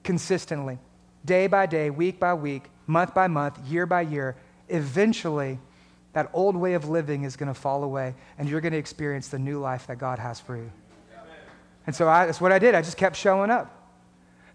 [0.04, 0.78] consistently,
[1.24, 4.36] day by day, week by week, month by month, year by year,
[4.68, 5.58] eventually
[6.12, 9.28] that old way of living is going to fall away and you're going to experience
[9.28, 10.70] the new life that God has for you.
[11.86, 12.74] And so I, that's what I did.
[12.74, 13.90] I just kept showing up.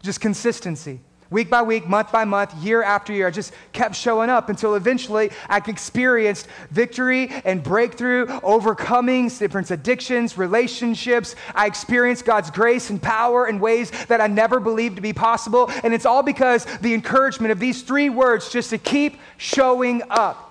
[0.01, 1.01] Just consistency.
[1.31, 4.73] Week by week, month by month, year after year, I just kept showing up until
[4.73, 11.35] eventually I experienced victory and breakthrough, overcoming different addictions, relationships.
[11.53, 15.69] I experienced God's grace and power in ways that I never believed to be possible.
[15.83, 20.47] And it's all because the encouragement of these three words just to keep showing up.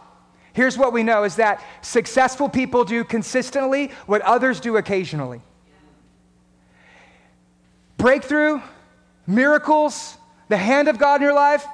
[0.53, 5.41] Here's what we know is that successful people do consistently what others do occasionally.
[7.97, 8.61] Breakthrough,
[9.27, 10.18] miracles,
[10.49, 11.67] the hand of God in your life,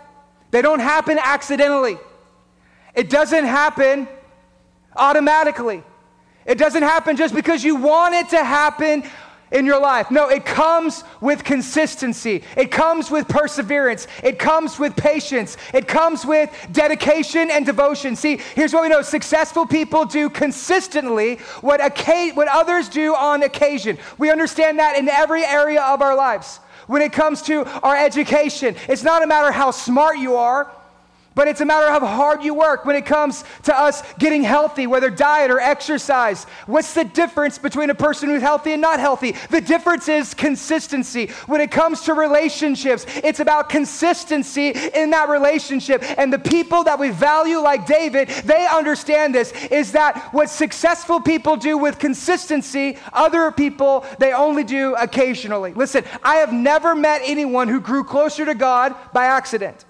[0.51, 1.99] they don't happen accidentally.
[2.95, 4.07] It doesn't happen
[4.97, 5.83] automatically.
[6.47, 9.03] It doesn't happen just because you want it to happen
[9.51, 10.11] in your life.
[10.11, 12.43] No, it comes with consistency.
[12.57, 14.07] It comes with perseverance.
[14.23, 15.57] It comes with patience.
[15.73, 18.17] It comes with dedication and devotion.
[18.17, 23.99] See, here's what we know successful people do consistently what, what others do on occasion.
[24.19, 26.59] We understand that in every area of our lives.
[26.87, 30.71] When it comes to our education, it's not a matter how smart you are.
[31.35, 34.43] But it's a matter of how hard you work when it comes to us getting
[34.43, 36.45] healthy, whether diet or exercise.
[36.67, 39.33] What's the difference between a person who's healthy and not healthy?
[39.51, 41.27] The difference is consistency.
[41.47, 46.05] When it comes to relationships, it's about consistency in that relationship.
[46.19, 51.21] And the people that we value, like David, they understand this is that what successful
[51.21, 55.73] people do with consistency, other people, they only do occasionally.
[55.75, 59.85] Listen, I have never met anyone who grew closer to God by accident.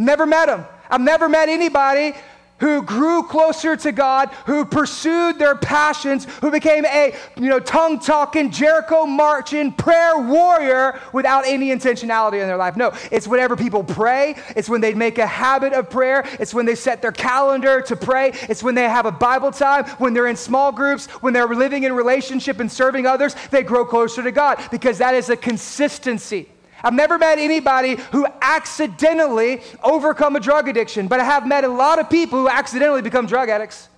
[0.00, 0.64] Never met him.
[0.88, 2.14] I've never met anybody
[2.58, 7.98] who grew closer to God, who pursued their passions, who became a you know tongue
[7.98, 12.78] talking, Jericho marching prayer warrior without any intentionality in their life.
[12.78, 14.36] No, it's whenever people pray.
[14.56, 16.26] It's when they make a habit of prayer.
[16.38, 18.32] It's when they set their calendar to pray.
[18.48, 19.84] It's when they have a Bible time.
[19.98, 21.08] When they're in small groups.
[21.20, 25.14] When they're living in relationship and serving others, they grow closer to God because that
[25.14, 26.48] is a consistency.
[26.82, 31.68] I've never met anybody who accidentally overcome a drug addiction, but I have met a
[31.68, 33.88] lot of people who accidentally become drug addicts.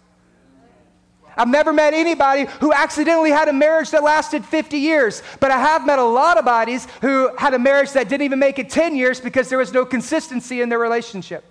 [1.36, 5.58] I've never met anybody who accidentally had a marriage that lasted 50 years, but I
[5.58, 8.68] have met a lot of bodies who had a marriage that didn't even make it
[8.68, 11.44] 10 years because there was no consistency in their relationship.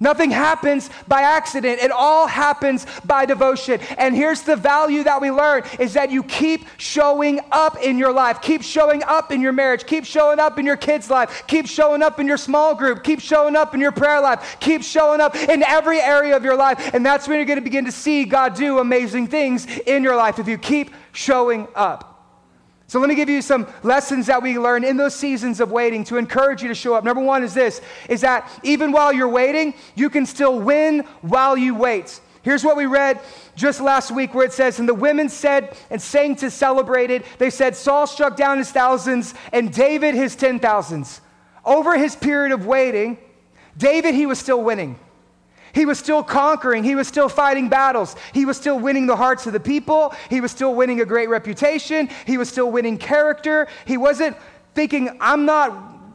[0.00, 1.80] Nothing happens by accident.
[1.80, 3.80] It all happens by devotion.
[3.96, 8.12] And here's the value that we learn is that you keep showing up in your
[8.12, 8.42] life.
[8.42, 9.86] Keep showing up in your marriage.
[9.86, 11.44] Keep showing up in your kids' life.
[11.46, 13.04] Keep showing up in your small group.
[13.04, 14.56] Keep showing up in your prayer life.
[14.58, 16.92] Keep showing up in every area of your life.
[16.92, 20.16] And that's when you're going to begin to see God do amazing things in your
[20.16, 22.13] life if you keep showing up.
[22.86, 26.04] So let me give you some lessons that we learn in those seasons of waiting
[26.04, 27.02] to encourage you to show up.
[27.04, 31.56] Number one is this is that even while you're waiting, you can still win while
[31.56, 32.20] you wait.
[32.42, 33.20] Here's what we read
[33.56, 37.24] just last week where it says, And the women said and sang to celebrate it.
[37.38, 41.22] They said, Saul struck down his thousands and David his ten thousands.
[41.64, 43.16] Over his period of waiting,
[43.78, 44.98] David, he was still winning.
[45.74, 46.84] He was still conquering.
[46.84, 48.16] He was still fighting battles.
[48.32, 50.14] He was still winning the hearts of the people.
[50.30, 52.08] He was still winning a great reputation.
[52.26, 53.66] He was still winning character.
[53.84, 54.36] He wasn't
[54.74, 55.72] thinking, I'm not,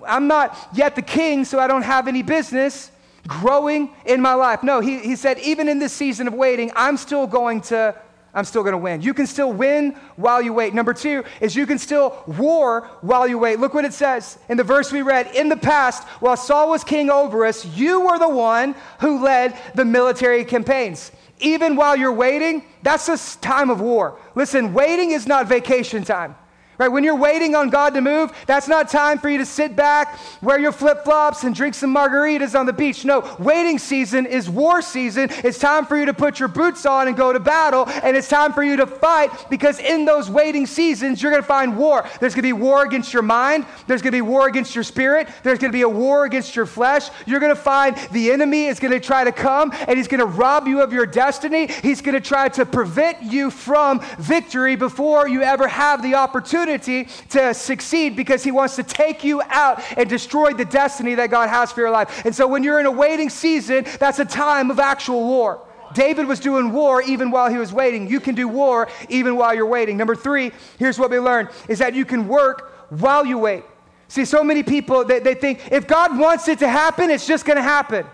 [0.08, 2.92] I'm not yet the king, so I don't have any business
[3.28, 4.64] growing in my life.
[4.64, 7.96] No, he, he said, even in this season of waiting, I'm still going to
[8.34, 9.02] I'm still going to win.
[9.02, 10.74] You can still win while you wait.
[10.74, 13.60] Number two is you can still war while you wait.
[13.60, 15.28] Look what it says in the verse we read.
[15.36, 19.58] In the past, while Saul was king over us, you were the one who led
[19.74, 21.12] the military campaigns.
[21.40, 24.20] Even while you're waiting, that's a time of war.
[24.36, 26.36] Listen, waiting is not vacation time.
[26.80, 26.88] Right?
[26.88, 30.18] When you're waiting on God to move, that's not time for you to sit back,
[30.42, 33.04] wear your flip flops, and drink some margaritas on the beach.
[33.04, 35.28] No, waiting season is war season.
[35.44, 38.30] It's time for you to put your boots on and go to battle, and it's
[38.30, 42.08] time for you to fight because in those waiting seasons, you're going to find war.
[42.22, 44.86] There's going to be war against your mind, there's going to be war against your
[44.86, 47.10] spirit, there's going to be a war against your flesh.
[47.26, 50.22] You're going to find the enemy is going to try to come and he's going
[50.22, 51.68] to rob you of your destiny.
[51.68, 56.69] He's going to try to prevent you from victory before you ever have the opportunity
[56.70, 61.30] opportunity to succeed because He wants to take you out and destroy the destiny that
[61.30, 62.26] God has for your life.
[62.26, 65.66] And so when you're in a waiting season, that's a time of actual war.
[65.94, 68.08] David was doing war even while he was waiting.
[68.08, 69.98] You can do war even while you're waiting.
[69.98, 73.64] Number three, here's what we learned is that you can work while you wait.
[74.08, 77.46] See, so many people, they, they think if God wants it to happen, it's just
[77.46, 78.06] going to happen.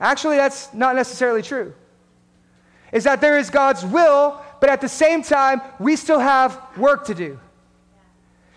[0.00, 1.74] Actually, that's not necessarily true.
[2.92, 7.06] Is that there is God's will, but at the same time, we still have work
[7.06, 7.38] to do.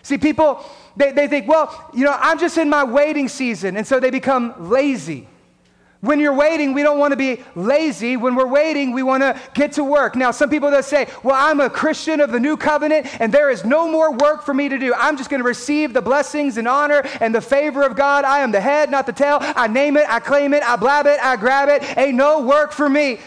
[0.03, 0.63] See, people,
[0.95, 4.11] they, they think, well, you know, I'm just in my waiting season, and so they
[4.11, 5.27] become lazy.
[6.03, 8.17] When you're waiting, we don't want to be lazy.
[8.17, 10.17] When we're waiting, we want to get to work.
[10.17, 13.49] Now, some people that say, Well, I'm a Christian of the new covenant, and there
[13.49, 14.93] is no more work for me to do.
[14.93, 18.25] I'm just going to receive the blessings and honor and the favor of God.
[18.25, 19.37] I am the head, not the tail.
[19.41, 21.97] I name it, I claim it, I blab it, I grab it.
[21.97, 23.19] Ain't no work for me.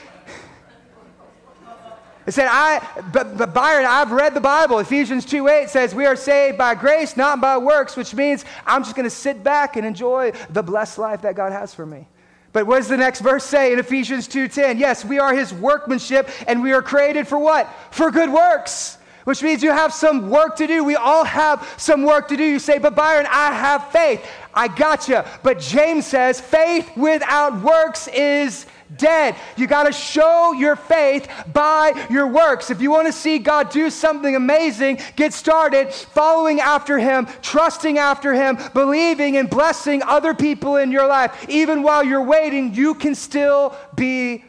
[2.26, 4.80] It said, I, but, but Byron, I've read the Bible.
[4.80, 8.82] Ephesians 2 8 says, We are saved by grace, not by works, which means I'm
[8.82, 12.08] just going to sit back and enjoy the blessed life that God has for me.
[12.52, 14.78] But what does the next verse say in Ephesians 2:10?
[14.78, 17.68] Yes, we are his workmanship and we are created for what?
[17.90, 18.98] For good works.
[19.24, 20.82] Which means you have some work to do.
[20.82, 22.44] We all have some work to do.
[22.44, 24.24] You say, but Byron, I have faith.
[24.54, 25.22] I got you.
[25.42, 28.66] But James says, faith without works is
[28.97, 29.37] dead.
[29.57, 32.70] You got to show your faith by your works.
[32.70, 37.99] If you want to see God do something amazing, get started following after Him, trusting
[37.99, 41.47] after Him, believing and blessing other people in your life.
[41.49, 44.45] Even while you're waiting, you can still be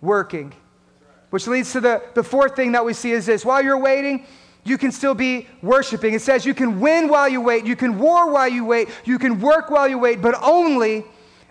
[0.00, 0.52] working.
[1.30, 4.26] Which leads to the, the fourth thing that we see is this while you're waiting,
[4.64, 6.14] you can still be worshiping.
[6.14, 9.18] It says you can win while you wait, you can war while you wait, you
[9.18, 11.04] can work while you wait, but only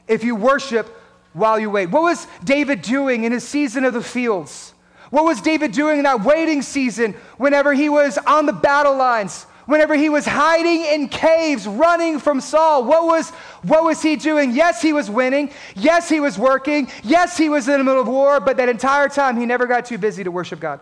[0.08, 0.90] if you worship
[1.34, 1.90] while you wait.
[1.90, 4.74] What was David doing in his season of the fields?
[5.10, 9.46] What was David doing in that waiting season whenever he was on the battle lines?
[9.66, 13.30] Whenever he was hiding in caves, running from Saul, what was,
[13.62, 14.52] what was he doing?
[14.52, 15.52] Yes, he was winning.
[15.76, 16.90] Yes, he was working.
[17.04, 19.86] Yes, he was in the middle of war, but that entire time he never got
[19.86, 20.80] too busy to worship God.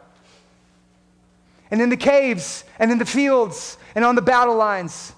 [1.69, 5.13] And in the caves, and in the fields, and on the battle lines,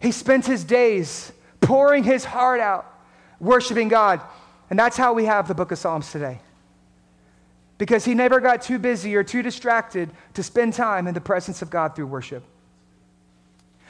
[0.00, 2.86] he spent his days pouring his heart out,
[3.38, 4.20] worshiping God.
[4.70, 6.40] And that's how we have the book of Psalms today.
[7.76, 11.60] Because he never got too busy or too distracted to spend time in the presence
[11.60, 12.44] of God through worship.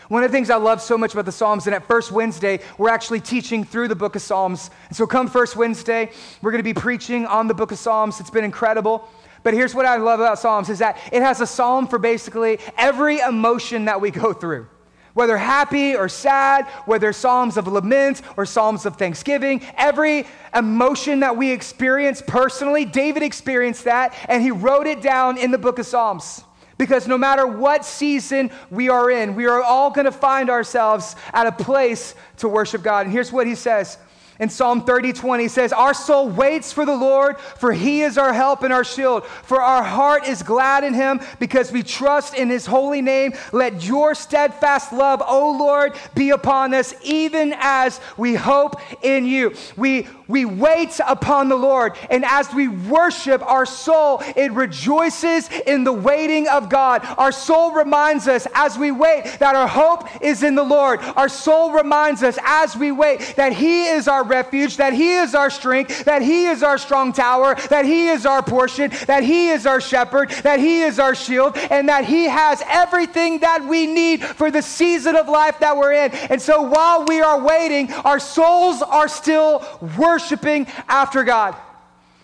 [0.09, 2.61] One of the things I love so much about the Psalms, and at First Wednesday,
[2.79, 4.71] we're actually teaching through the book of Psalms.
[4.89, 6.11] And so, come First Wednesday,
[6.41, 8.19] we're going to be preaching on the book of Psalms.
[8.19, 9.09] It's been incredible.
[9.43, 12.59] But here's what I love about Psalms is that it has a psalm for basically
[12.77, 14.67] every emotion that we go through.
[15.15, 21.37] Whether happy or sad, whether psalms of lament or psalms of thanksgiving, every emotion that
[21.37, 25.87] we experience personally, David experienced that and he wrote it down in the book of
[25.87, 26.45] Psalms.
[26.79, 31.15] Because no matter what season we are in, we are all going to find ourselves
[31.35, 33.05] at a place to worship God.
[33.05, 33.99] And here's what he says
[34.41, 38.33] in Psalm 30, 20 says, Our soul waits for the Lord, for he is our
[38.33, 39.27] help and our shield.
[39.27, 43.35] For our heart is glad in him because we trust in his holy name.
[43.53, 49.55] Let your steadfast love, O Lord, be upon us, even as we hope in you.
[49.77, 51.97] We we wait upon the Lord.
[52.09, 57.05] And as we worship, our soul, it rejoices in the waiting of God.
[57.19, 61.01] Our soul reminds us as we wait that our hope is in the Lord.
[61.17, 65.35] Our soul reminds us as we wait that He is our refuge, that He is
[65.35, 69.51] our strength, that He is our strong tower, that He is our portion, that He
[69.51, 73.87] is our shepherd, that He is our shield, and that He has everything that we
[73.87, 76.13] need for the season of life that we're in.
[76.31, 79.63] And so while we are waiting, our souls are still
[79.99, 81.57] worshiping after God.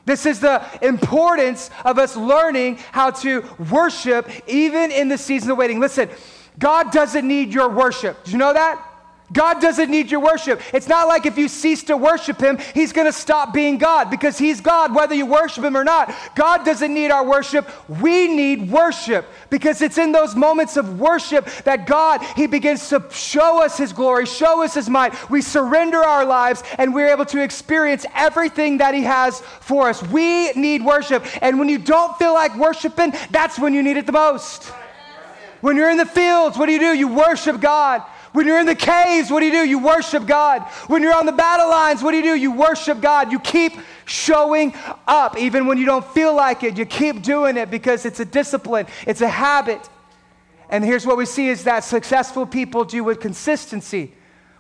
[0.07, 5.59] This is the importance of us learning how to worship even in the season of
[5.59, 5.81] waiting.
[5.81, 6.09] Listen,
[6.59, 8.23] God doesn't need your worship.
[8.25, 8.81] Do you know that?
[9.33, 10.61] God doesn't need your worship.
[10.73, 14.09] It's not like if you cease to worship Him, He's going to stop being God
[14.09, 16.15] because He's God whether you worship Him or not.
[16.37, 17.69] God doesn't need our worship.
[17.89, 23.05] We need worship because it's in those moments of worship that God, He begins to
[23.11, 25.29] show us His glory, show us His might.
[25.29, 30.03] We surrender our lives and we're able to experience everything that He has for us.
[30.05, 31.27] We need worship.
[31.43, 34.73] And when you don't feel like worshiping, that's when you need it the most.
[35.63, 36.95] When you're in the fields, what do you do?
[36.95, 38.03] You worship God.
[38.37, 39.67] When you're in the caves, what do you do?
[39.67, 40.61] You worship God.
[40.89, 42.35] When you're on the battle lines, what do you do?
[42.35, 43.33] You worship God.
[43.33, 43.73] You keep
[44.05, 44.75] showing
[45.07, 46.77] up even when you don't feel like it.
[46.77, 49.89] You keep doing it because it's a discipline, it's a habit.
[50.69, 54.13] And here's what we see is that successful people do with consistency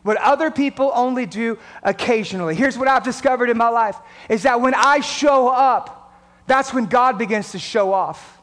[0.05, 2.55] what other people only do occasionally.
[2.55, 3.99] Here's what I've discovered in my life
[4.31, 6.17] is that when I show up,
[6.47, 8.41] that's when God begins to show off.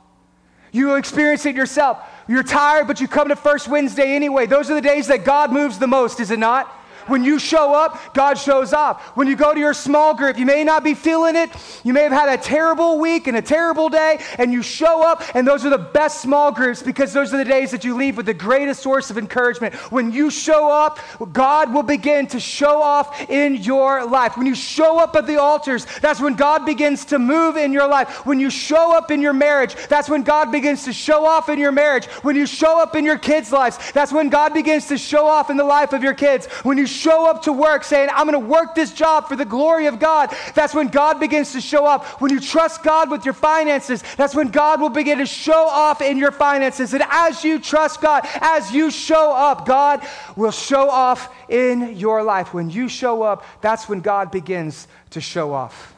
[0.74, 2.00] You experience it yourself.
[2.28, 4.46] You're tired, but you come to First Wednesday anyway.
[4.46, 6.72] Those are the days that God moves the most, is it not?
[7.08, 9.02] When you show up, God shows up.
[9.18, 11.52] When you go to your small group, you may not be feeling it.
[11.84, 15.24] You may have had a terrible week and a terrible day, and you show up,
[15.36, 18.18] and those are the best small groups because those are the days that you leave
[18.18, 19.74] with the greatest source of encouragement.
[19.92, 21.00] When you show up,
[21.32, 24.38] God will begin to show off in your life.
[24.38, 27.88] When you show up at the altars, that's when God begins to move in your
[27.88, 28.26] life.
[28.26, 31.60] When you show up in your marriage, that's when God begins to show off in
[31.60, 32.06] your marriage.
[32.24, 35.50] When you show up in your kids' lives, that's when God begins to show off
[35.50, 36.48] in the life of your kids.
[36.64, 39.46] When you show up to work saying, I'm going to work this job for the
[39.46, 42.22] glory of God, that's when God begins to show up.
[42.22, 46.02] When you trust God with your finances, that's when God will begin to show off
[46.02, 46.94] in your finances.
[46.94, 52.24] And as you trust God, as you show up, God will show off in your
[52.24, 52.54] life.
[52.54, 55.94] When you show up, that's when God begins to show off.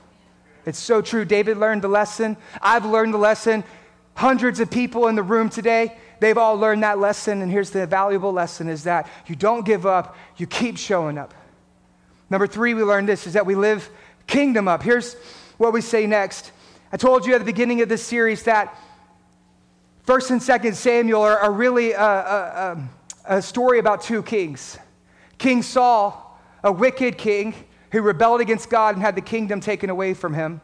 [0.65, 1.25] It's so true.
[1.25, 2.37] David learned the lesson.
[2.61, 3.63] I've learned the lesson.
[4.15, 7.41] Hundreds of people in the room today, they've all learned that lesson.
[7.41, 11.33] And here's the valuable lesson is that you don't give up, you keep showing up.
[12.29, 13.89] Number three, we learned this is that we live
[14.27, 14.81] kingdom up.
[14.81, 15.15] Here's
[15.57, 16.51] what we say next.
[16.91, 18.77] I told you at the beginning of this series that
[20.03, 22.89] First and Second Samuel are, are really a, a,
[23.25, 24.77] a, story about two kings.
[25.39, 27.55] King Saul, a wicked king
[27.91, 30.61] who rebelled against God and had the kingdom taken away from him.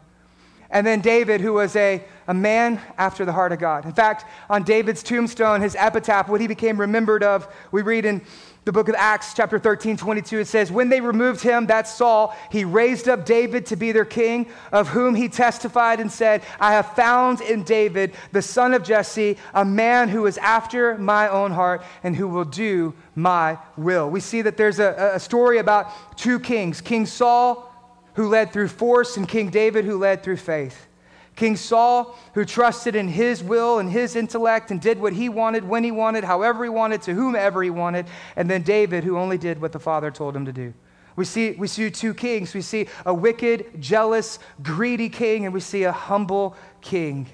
[0.71, 3.85] And then David, who was a, a man after the heart of God.
[3.85, 8.21] In fact, on David's tombstone, his epitaph, what he became remembered of, we read in
[8.63, 12.35] the book of Acts, chapter 13, 22, it says, When they removed him, that's Saul,
[12.51, 16.73] he raised up David to be their king, of whom he testified and said, I
[16.73, 21.51] have found in David, the son of Jesse, a man who is after my own
[21.51, 24.09] heart and who will do my will.
[24.09, 27.70] We see that there's a, a story about two kings King Saul,
[28.15, 30.87] who led through force, and King David, who led through faith.
[31.35, 35.67] King Saul, who trusted in his will and his intellect and did what he wanted,
[35.67, 38.05] when he wanted, however he wanted, to whomever he wanted.
[38.35, 40.73] And then David, who only did what the Father told him to do.
[41.15, 42.53] We see, we see two kings.
[42.53, 47.27] We see a wicked, jealous, greedy king, and we see a humble king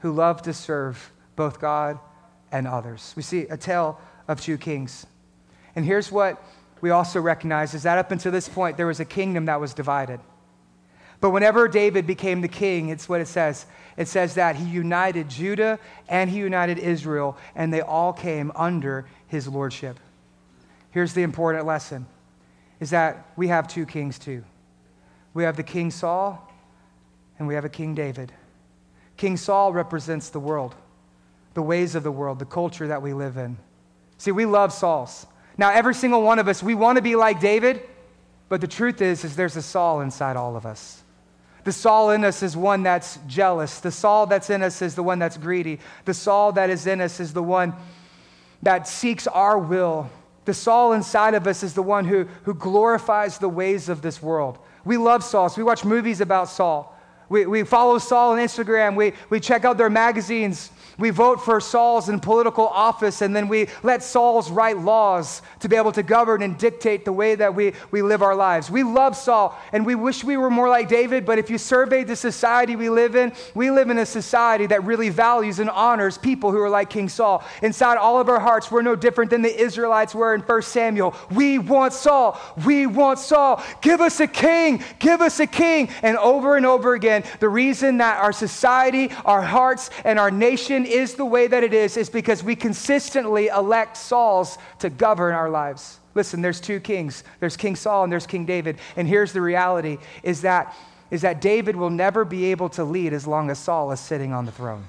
[0.00, 1.98] who loved to serve both God
[2.50, 3.12] and others.
[3.16, 5.06] We see a tale of two kings.
[5.74, 6.42] And here's what
[6.82, 9.72] we also recognize is that up until this point, there was a kingdom that was
[9.72, 10.20] divided.
[11.20, 13.64] But whenever David became the king, it's what it says.
[13.96, 15.78] It says that he united Judah
[16.08, 20.00] and he united Israel, and they all came under his lordship.
[20.90, 22.06] Here's the important lesson
[22.80, 24.42] is that we have two kings too.
[25.34, 26.52] We have the King Saul
[27.38, 28.32] and we have a King David.
[29.16, 30.74] King Saul represents the world,
[31.54, 33.56] the ways of the world, the culture that we live in.
[34.18, 35.26] See, we love Sauls.
[35.62, 37.88] Now, every single one of us, we want to be like David,
[38.48, 41.04] but the truth is, is there's a Saul inside all of us.
[41.62, 43.78] The Saul in us is one that's jealous.
[43.78, 45.78] The Saul that's in us is the one that's greedy.
[46.04, 47.74] The Saul that is in us is the one
[48.64, 50.10] that seeks our will.
[50.46, 54.20] The Saul inside of us is the one who, who glorifies the ways of this
[54.20, 54.58] world.
[54.84, 55.48] We love Saul.
[55.48, 56.92] So we watch movies about Saul.
[57.28, 58.96] We, we follow Saul on Instagram.
[58.96, 60.72] We, we check out their magazines.
[60.98, 65.68] We vote for Sauls in political office, and then we let Sauls write laws to
[65.68, 68.70] be able to govern and dictate the way that we, we live our lives.
[68.70, 72.04] We love Saul, and we wish we were more like David, but if you survey
[72.04, 76.18] the society we live in, we live in a society that really values and honors
[76.18, 77.44] people who are like King Saul.
[77.62, 81.14] Inside all of our hearts, we're no different than the Israelites were in 1 Samuel.
[81.30, 82.38] We want Saul.
[82.64, 83.62] We want Saul.
[83.80, 84.82] Give us a king.
[84.98, 85.88] Give us a king.
[86.02, 90.81] And over and over again, the reason that our society, our hearts, and our nation
[90.86, 95.50] is the way that it is is because we consistently elect Sauls to govern our
[95.50, 95.98] lives.
[96.14, 97.24] Listen, there's two kings.
[97.40, 98.78] There's King Saul and there's King David.
[98.96, 100.74] And here's the reality is that
[101.10, 104.32] is that David will never be able to lead as long as Saul is sitting
[104.32, 104.88] on the throne.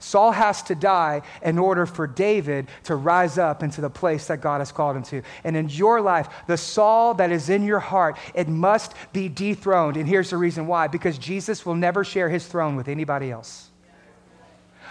[0.00, 4.40] Saul has to die in order for David to rise up into the place that
[4.40, 5.22] God has called him to.
[5.44, 9.98] And in your life, the Saul that is in your heart, it must be dethroned.
[9.98, 13.67] And here's the reason why because Jesus will never share his throne with anybody else.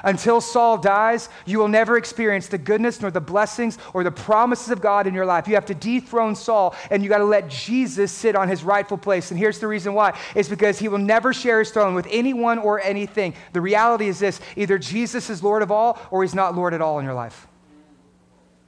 [0.03, 4.69] Until Saul dies, you will never experience the goodness nor the blessings or the promises
[4.69, 5.47] of God in your life.
[5.47, 8.97] You have to dethrone Saul and you got to let Jesus sit on his rightful
[8.97, 9.31] place.
[9.31, 12.59] And here's the reason why it's because he will never share his throne with anyone
[12.59, 13.33] or anything.
[13.53, 16.81] The reality is this either Jesus is Lord of all or he's not Lord at
[16.81, 17.47] all in your life.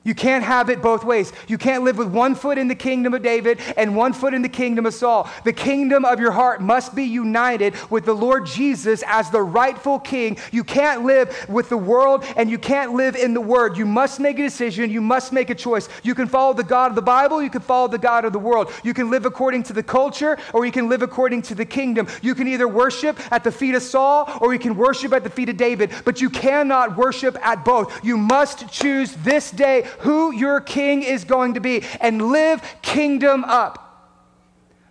[0.10, 1.32] You can't have it both ways.
[1.48, 4.42] You can't live with one foot in the kingdom of David and one foot in
[4.42, 5.30] the kingdom of Saul.
[5.44, 10.00] The kingdom of your heart must be united with the Lord Jesus as the rightful
[10.00, 10.40] king.
[10.52, 13.78] You can't live with the world and you can't live in the word.
[13.78, 14.90] You must make a decision.
[14.90, 15.88] You must make a choice.
[16.02, 18.40] You can follow the God of the Bible, you can follow the God of the
[18.40, 18.72] world.
[18.84, 22.08] You can live according to the culture or you can live according to the kingdom.
[22.24, 25.30] You can either worship at the feet of Saul or you can worship at the
[25.30, 28.04] feet of David, but you cannot worship at both.
[28.04, 33.44] You must choose this day who your king is going to be and live kingdom
[33.44, 33.86] up.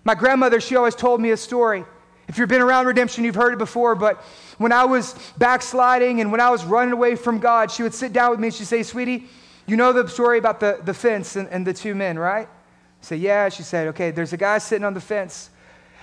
[0.04, 1.84] My grandmother, she always told me a story.
[2.28, 4.22] If you've been around redemption, you've heard it before, but
[4.58, 8.12] when I was backsliding and when I was running away from God, she would sit
[8.12, 9.26] down with me and she'd say, Sweetie,
[9.66, 12.48] you know the story about the, the fence and, and the two men, right?
[12.48, 13.48] I say, Yeah.
[13.48, 15.50] She said, Okay, there's a guy sitting on the fence.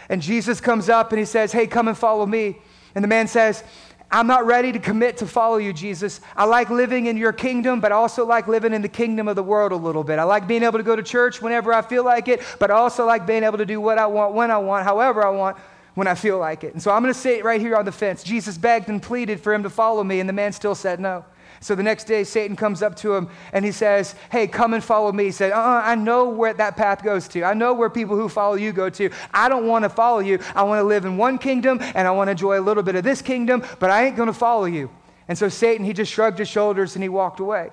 [0.10, 2.58] And Jesus comes up and he says, Hey, come and follow me.
[2.96, 3.64] And the man says,
[4.12, 6.22] I'm not ready to commit to follow you, Jesus.
[6.36, 9.36] I like living in your kingdom, but I also like living in the kingdom of
[9.36, 10.20] the world a little bit.
[10.20, 12.76] I like being able to go to church whenever I feel like it, but I
[12.76, 15.58] also like being able to do what I want, when I want, however I want,
[15.96, 16.74] when I feel like it.
[16.74, 18.24] And so I'm going to sit right here on the fence.
[18.24, 21.26] Jesus begged and pleaded for him to follow me, and the man still said no.
[21.66, 24.84] So the next day, Satan comes up to him and he says, Hey, come and
[24.84, 25.24] follow me.
[25.24, 27.44] He said, uh uh I know where that path goes to.
[27.44, 29.10] I know where people who follow you go to.
[29.34, 30.38] I don't want to follow you.
[30.54, 32.94] I want to live in one kingdom and I want to enjoy a little bit
[32.94, 34.92] of this kingdom, but I ain't going to follow you.
[35.28, 37.72] And so Satan, he just shrugged his shoulders and he walked away.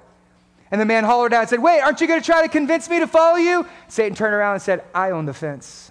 [0.70, 2.88] And the man hollered out and said, Wait, aren't you going to try to convince
[2.88, 3.68] me to follow you?
[3.88, 5.90] Satan turned around and said, I own the fence.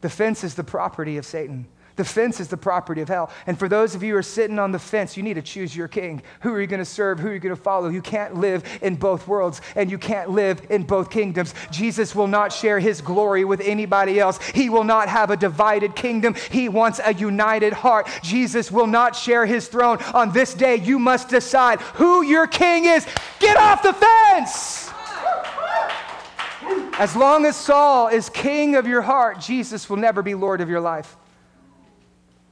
[0.00, 1.68] The fence is the property of Satan.
[2.00, 3.30] The fence is the property of hell.
[3.46, 5.76] And for those of you who are sitting on the fence, you need to choose
[5.76, 6.22] your king.
[6.40, 7.18] Who are you going to serve?
[7.18, 7.90] Who are you going to follow?
[7.90, 11.52] You can't live in both worlds and you can't live in both kingdoms.
[11.70, 14.38] Jesus will not share his glory with anybody else.
[14.54, 16.36] He will not have a divided kingdom.
[16.50, 18.08] He wants a united heart.
[18.22, 19.98] Jesus will not share his throne.
[20.14, 23.06] On this day, you must decide who your king is.
[23.40, 24.90] Get off the fence!
[26.98, 30.70] As long as Saul is king of your heart, Jesus will never be Lord of
[30.70, 31.18] your life.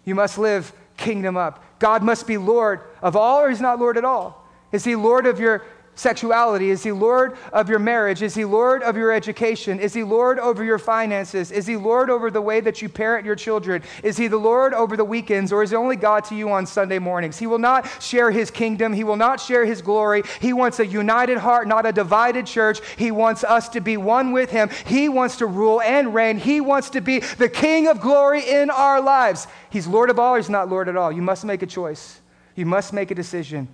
[0.08, 1.62] You must live kingdom up.
[1.78, 4.48] God must be Lord of all, or He's not Lord at all?
[4.72, 5.66] Is He Lord of your
[5.98, 6.70] sexuality?
[6.70, 8.22] Is He Lord of your marriage?
[8.22, 9.80] Is He Lord of your education?
[9.80, 11.50] Is He Lord over your finances?
[11.50, 13.82] Is He Lord over the way that you parent your children?
[14.02, 16.66] Is He the Lord over the weekends, or is He only God to you on
[16.66, 17.38] Sunday mornings?
[17.38, 18.92] He will not share His kingdom.
[18.92, 20.22] He will not share His glory.
[20.40, 22.80] He wants a united heart, not a divided church.
[22.96, 24.70] He wants us to be one with Him.
[24.86, 26.38] He wants to rule and reign.
[26.38, 29.46] He wants to be the King of glory in our lives.
[29.70, 31.10] He's Lord of all, or He's not Lord at all.
[31.10, 32.20] You must make a choice.
[32.54, 33.68] You must make a decision.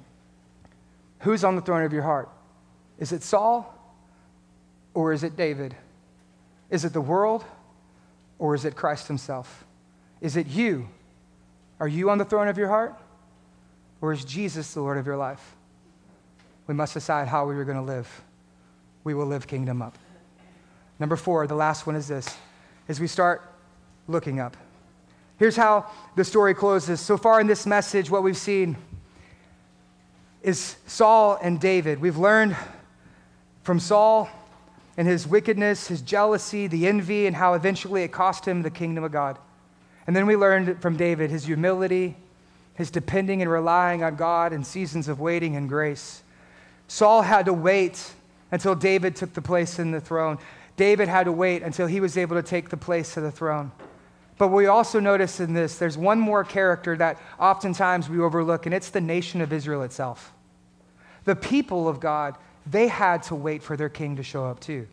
[1.25, 2.29] Who's on the throne of your heart?
[2.99, 3.75] Is it Saul
[4.93, 5.75] or is it David?
[6.71, 7.45] Is it the world
[8.39, 9.65] or is it Christ Himself?
[10.21, 10.87] Is it you?
[11.81, 12.95] Are you on the throne of your heart?
[14.03, 15.57] Or is Jesus the Lord of your life?
[16.67, 18.23] We must decide how we are going to live.
[19.03, 19.97] We will live kingdom up.
[20.99, 22.37] Number four, the last one is this
[22.87, 23.43] as we start
[24.09, 24.59] looking up.
[25.39, 27.01] Here's how the story closes.
[27.01, 28.77] So far in this message, what we've seen
[30.45, 32.01] is Saul and David.
[32.01, 32.55] We've learned
[33.63, 34.29] from Saul
[34.97, 39.03] and his wickedness, his jealousy, the envy, and how eventually it cost him the kingdom
[39.03, 39.39] of God.
[40.07, 42.15] And then we learned from David his humility,
[42.75, 46.23] his depending and relying on God in seasons of waiting and grace.
[46.89, 48.13] Saul had to wait
[48.53, 50.39] until David took the place in the throne.
[50.77, 53.73] David had to wait until he was able to take the place of the throne.
[54.37, 58.75] But we also notice in this, there's one more character that oftentimes we overlook, and
[58.75, 60.33] it's the nation of Israel itself.
[61.25, 64.87] The people of God, they had to wait for their king to show up too.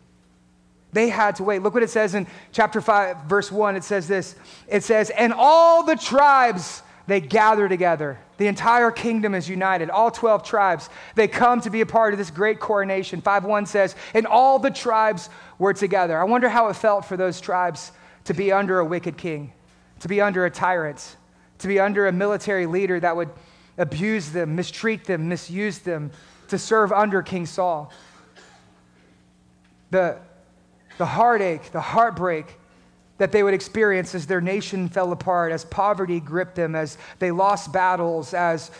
[0.92, 1.62] They had to wait.
[1.62, 3.76] Look what it says in chapter 5, verse 1.
[3.76, 4.36] It says this
[4.68, 8.18] It says, And all the tribes, they gather together.
[8.36, 9.90] The entire kingdom is united.
[9.90, 13.20] All 12 tribes, they come to be a part of this great coronation.
[13.20, 16.18] 5 1 says, And all the tribes were together.
[16.18, 17.92] I wonder how it felt for those tribes
[18.24, 19.52] to be under a wicked king,
[20.00, 21.16] to be under a tyrant,
[21.58, 23.30] to be under a military leader that would
[23.78, 26.10] abuse them, mistreat them, misuse them,
[26.48, 27.92] to serve under King Saul.
[29.90, 30.18] The,
[30.98, 32.58] the heartache, the heartbreak
[33.18, 37.30] that they would experience as their nation fell apart, as poverty gripped them, as they
[37.30, 38.70] lost battles, as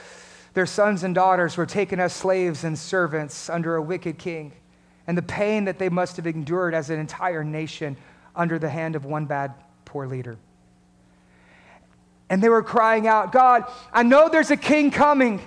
[0.54, 4.52] their sons and daughters were taken as slaves and servants under a wicked king,
[5.06, 7.96] and the pain that they must have endured as an entire nation
[8.34, 9.54] under the hand of one bad,
[9.84, 10.38] poor leader.
[12.30, 15.40] And they were crying out, God, I know there's a king coming.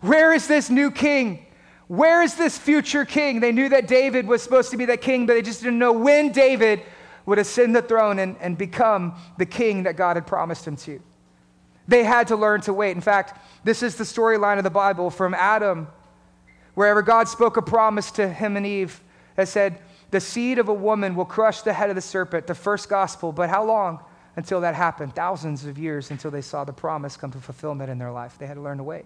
[0.00, 1.46] Where is this new king?
[1.88, 3.40] Where is this future king?
[3.40, 5.92] They knew that David was supposed to be that king, but they just didn't know
[5.92, 6.82] when David
[7.24, 11.00] would ascend the throne and, and become the king that God had promised him to.
[11.88, 12.96] They had to learn to wait.
[12.96, 15.88] In fact, this is the storyline of the Bible from Adam,
[16.74, 19.00] wherever God spoke a promise to him and Eve
[19.36, 19.78] that said,
[20.10, 23.32] the seed of a woman will crush the head of the serpent, the first gospel.
[23.32, 24.00] But how long
[24.36, 25.14] until that happened?
[25.14, 28.38] Thousands of years until they saw the promise come to fulfillment in their life.
[28.38, 29.04] They had to learn to wait.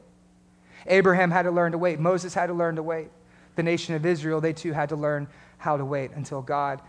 [0.87, 2.01] Abraham had to learn to wait.
[2.01, 3.09] Moses had to learn to wait.
[3.57, 5.27] The nation of Israel, they too had to learn
[5.59, 6.81] how to wait until God,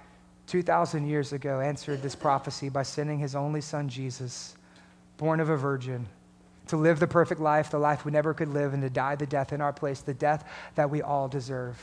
[0.47, 4.55] 2,000 years ago, answered this prophecy by sending his only son, Jesus,
[5.18, 6.07] born of a virgin,
[6.68, 9.26] to live the perfect life, the life we never could live, and to die the
[9.26, 11.78] death in our place, the death that we all deserve.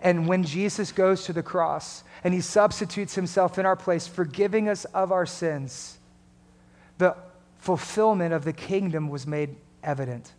[0.00, 4.68] And when Jesus goes to the cross and he substitutes himself in our place, forgiving
[4.68, 5.98] us of our sins,
[6.98, 7.16] the
[7.58, 10.32] fulfillment of the kingdom was made evident.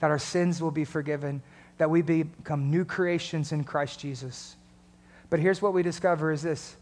[0.00, 1.42] That our sins will be forgiven,
[1.78, 4.56] that we become new creations in Christ Jesus.
[5.30, 6.76] But here's what we discover is this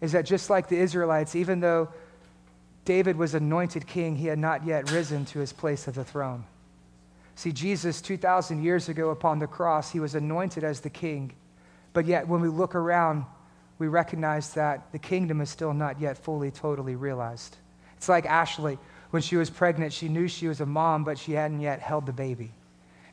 [0.00, 1.88] is that just like the Israelites, even though
[2.84, 6.44] David was anointed king, he had not yet risen to his place of the throne.
[7.34, 11.32] See, Jesus, 2,000 years ago upon the cross, he was anointed as the king.
[11.92, 13.24] But yet, when we look around,
[13.78, 17.56] we recognize that the kingdom is still not yet fully, totally realized.
[17.96, 18.78] It's like Ashley.
[19.10, 22.06] When she was pregnant, she knew she was a mom, but she hadn't yet held
[22.06, 22.52] the baby.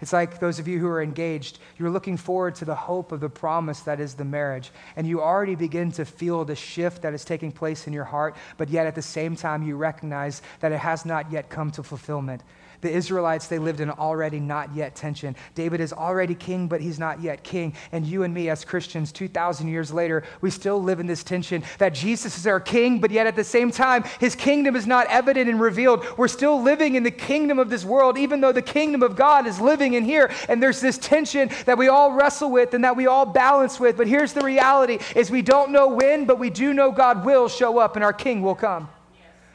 [0.01, 3.20] It's like those of you who are engaged, you're looking forward to the hope of
[3.20, 4.72] the promise that is the marriage.
[4.95, 8.38] And you already begin to feel the shift that is taking place in your heart,
[8.57, 11.84] but yet at the same time, you recognize that it has not yet come to
[11.84, 12.41] fulfillment.
[12.82, 15.36] The Israelites, they lived in already not yet tension.
[15.53, 17.73] David is already king, but he's not yet king.
[17.91, 21.63] And you and me, as Christians, 2,000 years later, we still live in this tension
[21.77, 25.07] that Jesus is our king, but yet at the same time, his kingdom is not
[25.07, 26.05] evident and revealed.
[26.17, 29.45] We're still living in the kingdom of this world, even though the kingdom of God
[29.45, 30.32] is living in here.
[30.47, 33.97] And there's this tension that we all wrestle with and that we all balance with.
[33.97, 37.49] But here's the reality is we don't know when, but we do know God will
[37.49, 38.89] show up and our king will come.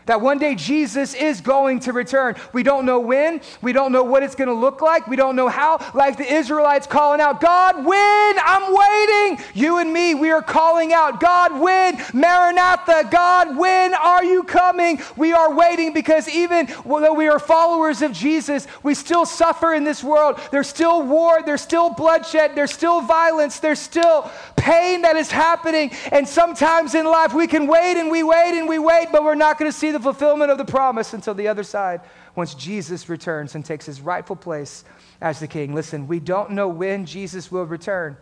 [0.07, 2.36] That one day Jesus is going to return.
[2.52, 3.40] We don't know when.
[3.62, 5.07] We don't know what it's going to look like.
[5.07, 5.78] We don't know how.
[5.94, 8.34] Like the Israelites calling out, God, when?
[8.38, 9.44] I'm waiting.
[9.55, 11.96] You and me, we are calling out, God, when?
[12.12, 15.00] Maranatha, God, when are you coming?
[15.16, 19.84] We are waiting because even though we are followers of Jesus, we still suffer in
[19.84, 20.38] this world.
[20.50, 21.42] There's still war.
[21.42, 22.55] There's still bloodshed.
[22.55, 23.59] There's still violence.
[23.59, 24.30] There's still
[24.64, 25.92] pain that is happening.
[26.10, 29.34] And sometimes in life, we can wait and we wait and we wait, but we're
[29.34, 32.00] not going to see the fulfillment of the promise until the other side,
[32.34, 34.84] once Jesus returns and takes his rightful place
[35.20, 35.74] as the king.
[35.74, 38.16] Listen, we don't know when Jesus will return,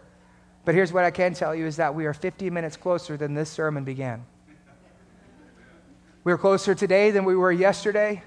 [0.65, 3.35] but here's what I can tell you is that we are 50 minutes closer than
[3.35, 4.27] this sermon began.
[6.25, 8.23] We're closer today than we were yesterday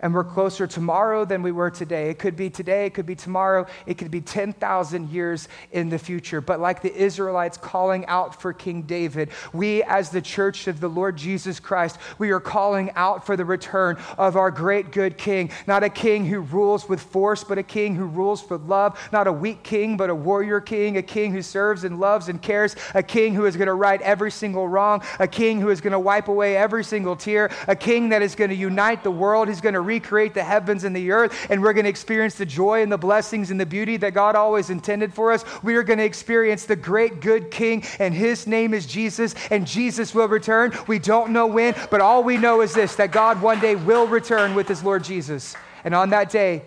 [0.00, 2.10] and we're closer tomorrow than we were today.
[2.10, 5.98] It could be today, it could be tomorrow, it could be 10,000 years in the
[5.98, 6.40] future.
[6.40, 10.88] But like the Israelites calling out for King David, we as the church of the
[10.88, 15.50] Lord Jesus Christ, we are calling out for the return of our great good king.
[15.66, 18.98] Not a king who rules with force, but a king who rules for love.
[19.12, 22.40] Not a weak king, but a warrior king, a king who serves and loves and
[22.40, 25.80] cares, a king who is going to right every single wrong, a king who is
[25.80, 29.10] going to wipe away every single tear, a king that is going to unite the
[29.10, 29.48] world.
[29.48, 32.46] He's going to recreate the heavens and the earth, and we're going to experience the
[32.46, 35.44] joy and the blessings and the beauty that God always intended for us.
[35.62, 39.66] We are going to experience the great good King, and his name is Jesus, and
[39.66, 40.72] Jesus will return.
[40.86, 44.06] We don't know when, but all we know is this that God one day will
[44.06, 45.54] return with his Lord Jesus.
[45.84, 46.62] And on that day,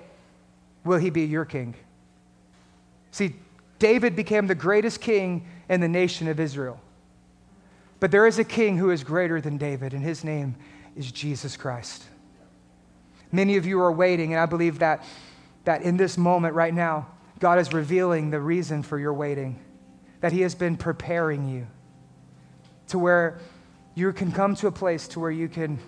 [0.84, 1.76] will he be your king?
[3.12, 3.36] See,
[3.80, 6.80] David became the greatest king in the nation of Israel.
[8.00, 10.56] But there is a king who is greater than David, and his name
[10.96, 12.06] is Jesus Christ.
[13.32, 15.04] Many of you are waiting, and I believe that,
[15.66, 17.08] that in this moment right now,
[17.40, 19.60] God is revealing the reason for your waiting,
[20.22, 21.68] that He has been preparing you
[22.88, 23.40] to where
[23.96, 25.80] you can come to a place to where you can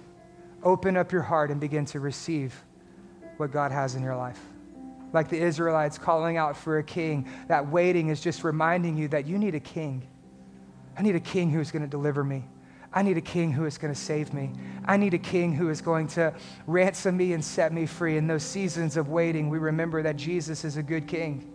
[0.63, 2.63] open up your heart and begin to receive
[3.37, 4.39] what God has in your life.
[5.13, 9.25] Like the Israelites calling out for a king, that waiting is just reminding you that
[9.25, 10.07] you need a king.
[10.97, 12.45] I need a king who's going to deliver me.
[12.93, 14.51] I need a king who is going to save me.
[14.85, 16.33] I need a king who is going to
[16.67, 18.17] ransom me and set me free.
[18.17, 21.47] In those seasons of waiting, we remember that Jesus is a good king.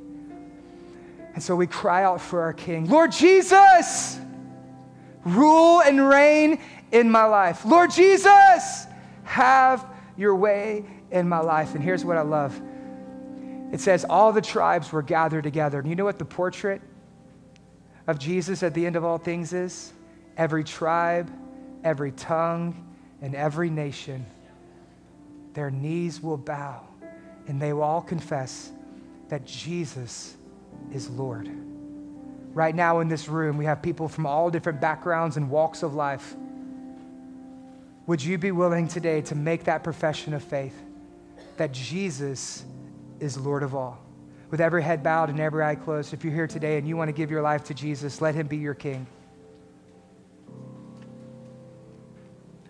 [1.34, 4.18] And so we cry out for our king Lord Jesus,
[5.24, 6.58] rule and reign
[6.90, 7.66] in my life.
[7.66, 8.86] Lord Jesus,
[9.24, 11.74] have your way in my life.
[11.74, 12.58] And here's what I love
[13.72, 15.80] it says, All the tribes were gathered together.
[15.80, 16.80] And you know what the portrait
[18.06, 19.92] of Jesus at the end of all things is?
[20.36, 21.30] Every tribe,
[21.84, 22.84] every tongue,
[23.22, 24.26] and every nation,
[25.54, 26.82] their knees will bow
[27.46, 28.70] and they will all confess
[29.28, 30.36] that Jesus
[30.92, 31.48] is Lord.
[32.52, 35.94] Right now in this room, we have people from all different backgrounds and walks of
[35.94, 36.34] life.
[38.06, 40.74] Would you be willing today to make that profession of faith
[41.56, 42.64] that Jesus
[43.20, 43.98] is Lord of all?
[44.50, 47.08] With every head bowed and every eye closed, if you're here today and you want
[47.08, 49.06] to give your life to Jesus, let him be your king.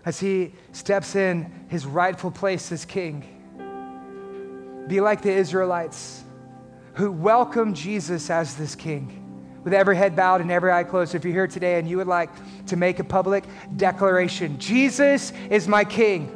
[0.06, 3.24] As he steps in his rightful place as king.
[4.86, 6.22] Be like the Israelites
[6.94, 9.24] who welcome Jesus as this king.
[9.64, 12.06] With every head bowed and every eye closed, if you're here today and you would
[12.06, 12.30] like
[12.66, 13.44] to make a public
[13.76, 16.32] declaration Jesus is my king.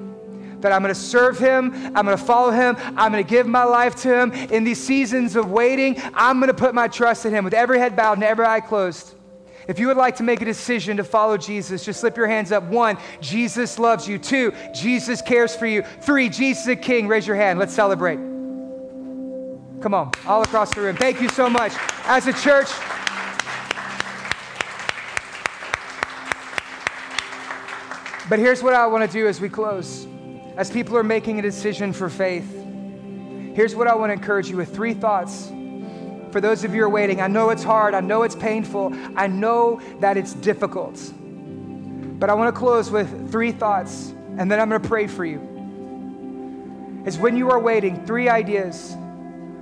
[0.62, 3.46] that I'm going to serve him, I'm going to follow him, I'm going to give
[3.46, 4.32] my life to him.
[4.32, 7.78] In these seasons of waiting, I'm going to put my trust in him with every
[7.78, 9.14] head bowed and every eye closed.
[9.70, 12.50] If you would like to make a decision to follow Jesus, just slip your hands
[12.50, 12.64] up.
[12.64, 14.18] One, Jesus loves you.
[14.18, 15.82] Two, Jesus cares for you.
[16.00, 17.06] Three, Jesus is King.
[17.06, 17.60] Raise your hand.
[17.60, 18.16] Let's celebrate.
[19.80, 20.96] Come on, all across the room.
[20.96, 21.72] Thank you so much.
[22.06, 22.68] As a church,
[28.28, 30.06] But here's what I want to do as we close.
[30.56, 32.48] As people are making a decision for faith,
[33.54, 35.50] here's what I want to encourage you with three thoughts.
[36.30, 38.94] For those of you who are waiting, I know it's hard, I know it's painful,
[39.16, 41.00] I know that it's difficult.
[42.20, 45.24] But I want to close with three thoughts, and then I'm going to pray for
[45.24, 45.40] you.
[47.04, 48.94] Is when you are waiting, three ideas.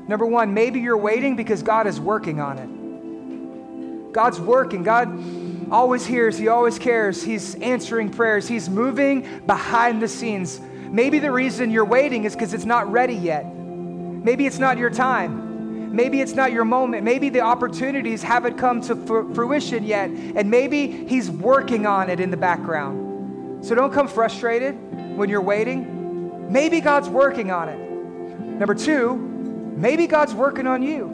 [0.08, 4.12] Number one, maybe you're waiting because God is working on it.
[4.12, 4.82] God's working.
[4.82, 7.22] God always hears, He always cares.
[7.22, 10.60] He's answering prayers, He's moving behind the scenes.
[10.60, 13.46] Maybe the reason you're waiting is because it's not ready yet.
[13.54, 15.47] Maybe it's not your time.
[15.92, 17.04] Maybe it's not your moment.
[17.04, 18.96] Maybe the opportunities haven't come to
[19.34, 20.10] fruition yet.
[20.10, 23.64] And maybe He's working on it in the background.
[23.64, 24.74] So don't come frustrated
[25.16, 26.52] when you're waiting.
[26.52, 27.78] Maybe God's working on it.
[27.78, 31.06] Number two, maybe God's working on you.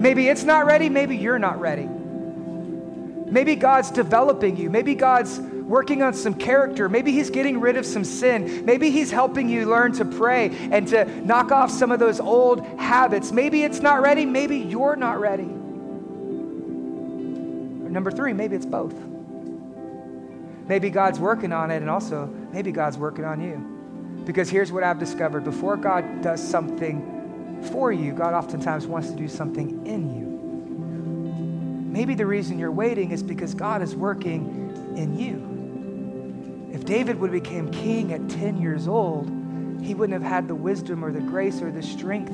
[0.00, 1.88] Maybe it's not ready, maybe you're not ready.
[3.30, 4.70] Maybe God's developing you.
[4.70, 5.38] Maybe God's
[5.70, 6.88] working on some character.
[6.88, 8.66] Maybe He's getting rid of some sin.
[8.66, 12.66] Maybe He's helping you learn to pray and to knock off some of those old
[12.76, 13.30] habits.
[13.30, 14.26] Maybe it's not ready.
[14.26, 15.44] Maybe you're not ready.
[17.84, 18.94] Or number three, maybe it's both.
[20.66, 24.24] Maybe God's working on it, and also maybe God's working on you.
[24.26, 29.16] Because here's what I've discovered before God does something for you, God oftentimes wants to
[29.16, 30.26] do something in you.
[31.92, 35.49] Maybe the reason you're waiting is because God is working in you.
[36.72, 39.28] If David would have became king at 10 years old,
[39.82, 42.30] he wouldn't have had the wisdom or the grace or the strength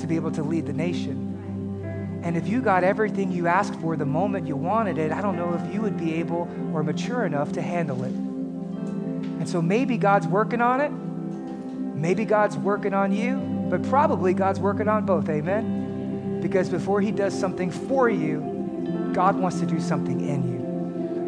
[0.00, 2.20] to be able to lead the nation.
[2.24, 5.36] And if you got everything you asked for the moment you wanted it, I don't
[5.36, 8.12] know if you would be able or mature enough to handle it.
[8.12, 10.90] And so maybe God's working on it.
[10.90, 13.36] Maybe God's working on you,
[13.70, 15.28] but probably God's working on both.
[15.28, 16.40] Amen?
[16.42, 20.55] Because before He does something for you, God wants to do something in you.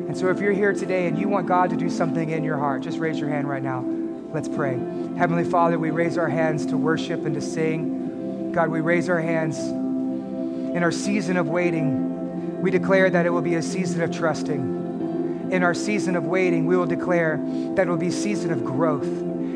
[0.09, 2.57] And so if you're here today and you want God to do something in your
[2.57, 3.85] heart, just raise your hand right now.
[4.33, 4.73] Let's pray.
[5.19, 8.51] Heavenly Father, we raise our hands to worship and to sing.
[8.53, 12.59] God, we raise our hands in our season of waiting.
[12.63, 15.51] We declare that it will be a season of trusting.
[15.53, 17.39] In our season of waiting, we will declare
[17.75, 19.07] that it will be a season of growth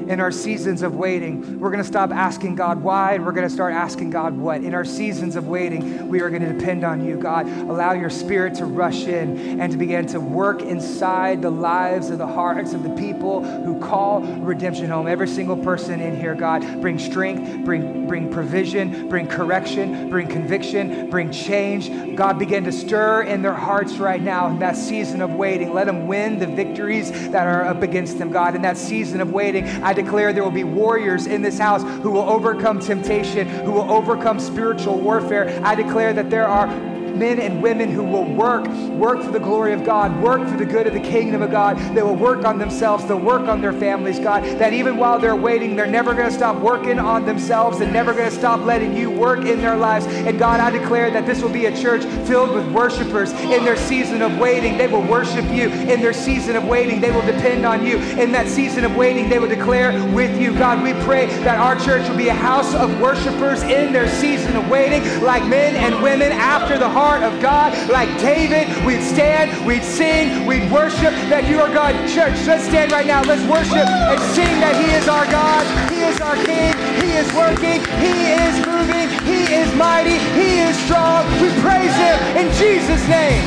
[0.08, 3.48] in our seasons of waiting, we're going to stop asking God why and we're going
[3.48, 4.62] to start asking God what.
[4.62, 7.46] In our seasons of waiting, we are going to depend on you, God.
[7.46, 12.18] Allow your spirit to rush in and to begin to work inside the lives of
[12.18, 15.06] the hearts of the people who call redemption home.
[15.06, 21.10] Every single person in here, God, bring strength, bring, bring provision, bring correction, bring conviction,
[21.10, 22.16] bring change.
[22.16, 25.72] God, begin to stir in their hearts right now in that season of waiting.
[25.72, 28.54] Let them win the victories that are up against them, God.
[28.54, 32.10] In that season of waiting, I declare there will be warriors in this house who
[32.10, 35.60] will overcome temptation, who will overcome spiritual warfare.
[35.64, 39.72] I declare that there are men and women who will work, work for the glory
[39.72, 41.76] of God, work for the good of the kingdom of God.
[41.94, 44.42] They will work on themselves, they'll work on their families, God.
[44.58, 48.12] That even while they're waiting, they're never going to stop working on themselves and never
[48.12, 50.06] going to stop letting you work in their lives.
[50.06, 53.76] And God, I declare that this will be a church filled with worshipers in their
[53.76, 54.78] season of waiting.
[54.78, 55.68] They will worship you.
[55.68, 57.98] In their season of waiting, they will depend on you.
[57.98, 60.52] In that season of waiting, they will declare with you.
[60.52, 64.56] God, we pray that our church will be a house of worshipers in their season
[64.56, 68.68] of waiting, like men and women after the heart heart of God like David.
[68.86, 71.98] We'd stand, we'd sing, we'd worship that you are God.
[72.06, 73.22] Church, let's stand right now.
[73.26, 75.66] Let's worship and sing that He is our God.
[75.90, 76.70] He is our King.
[77.02, 77.82] He is working.
[77.98, 79.10] He is moving.
[79.26, 80.22] He is mighty.
[80.38, 81.26] He is strong.
[81.42, 83.40] We praise Him in Jesus' name.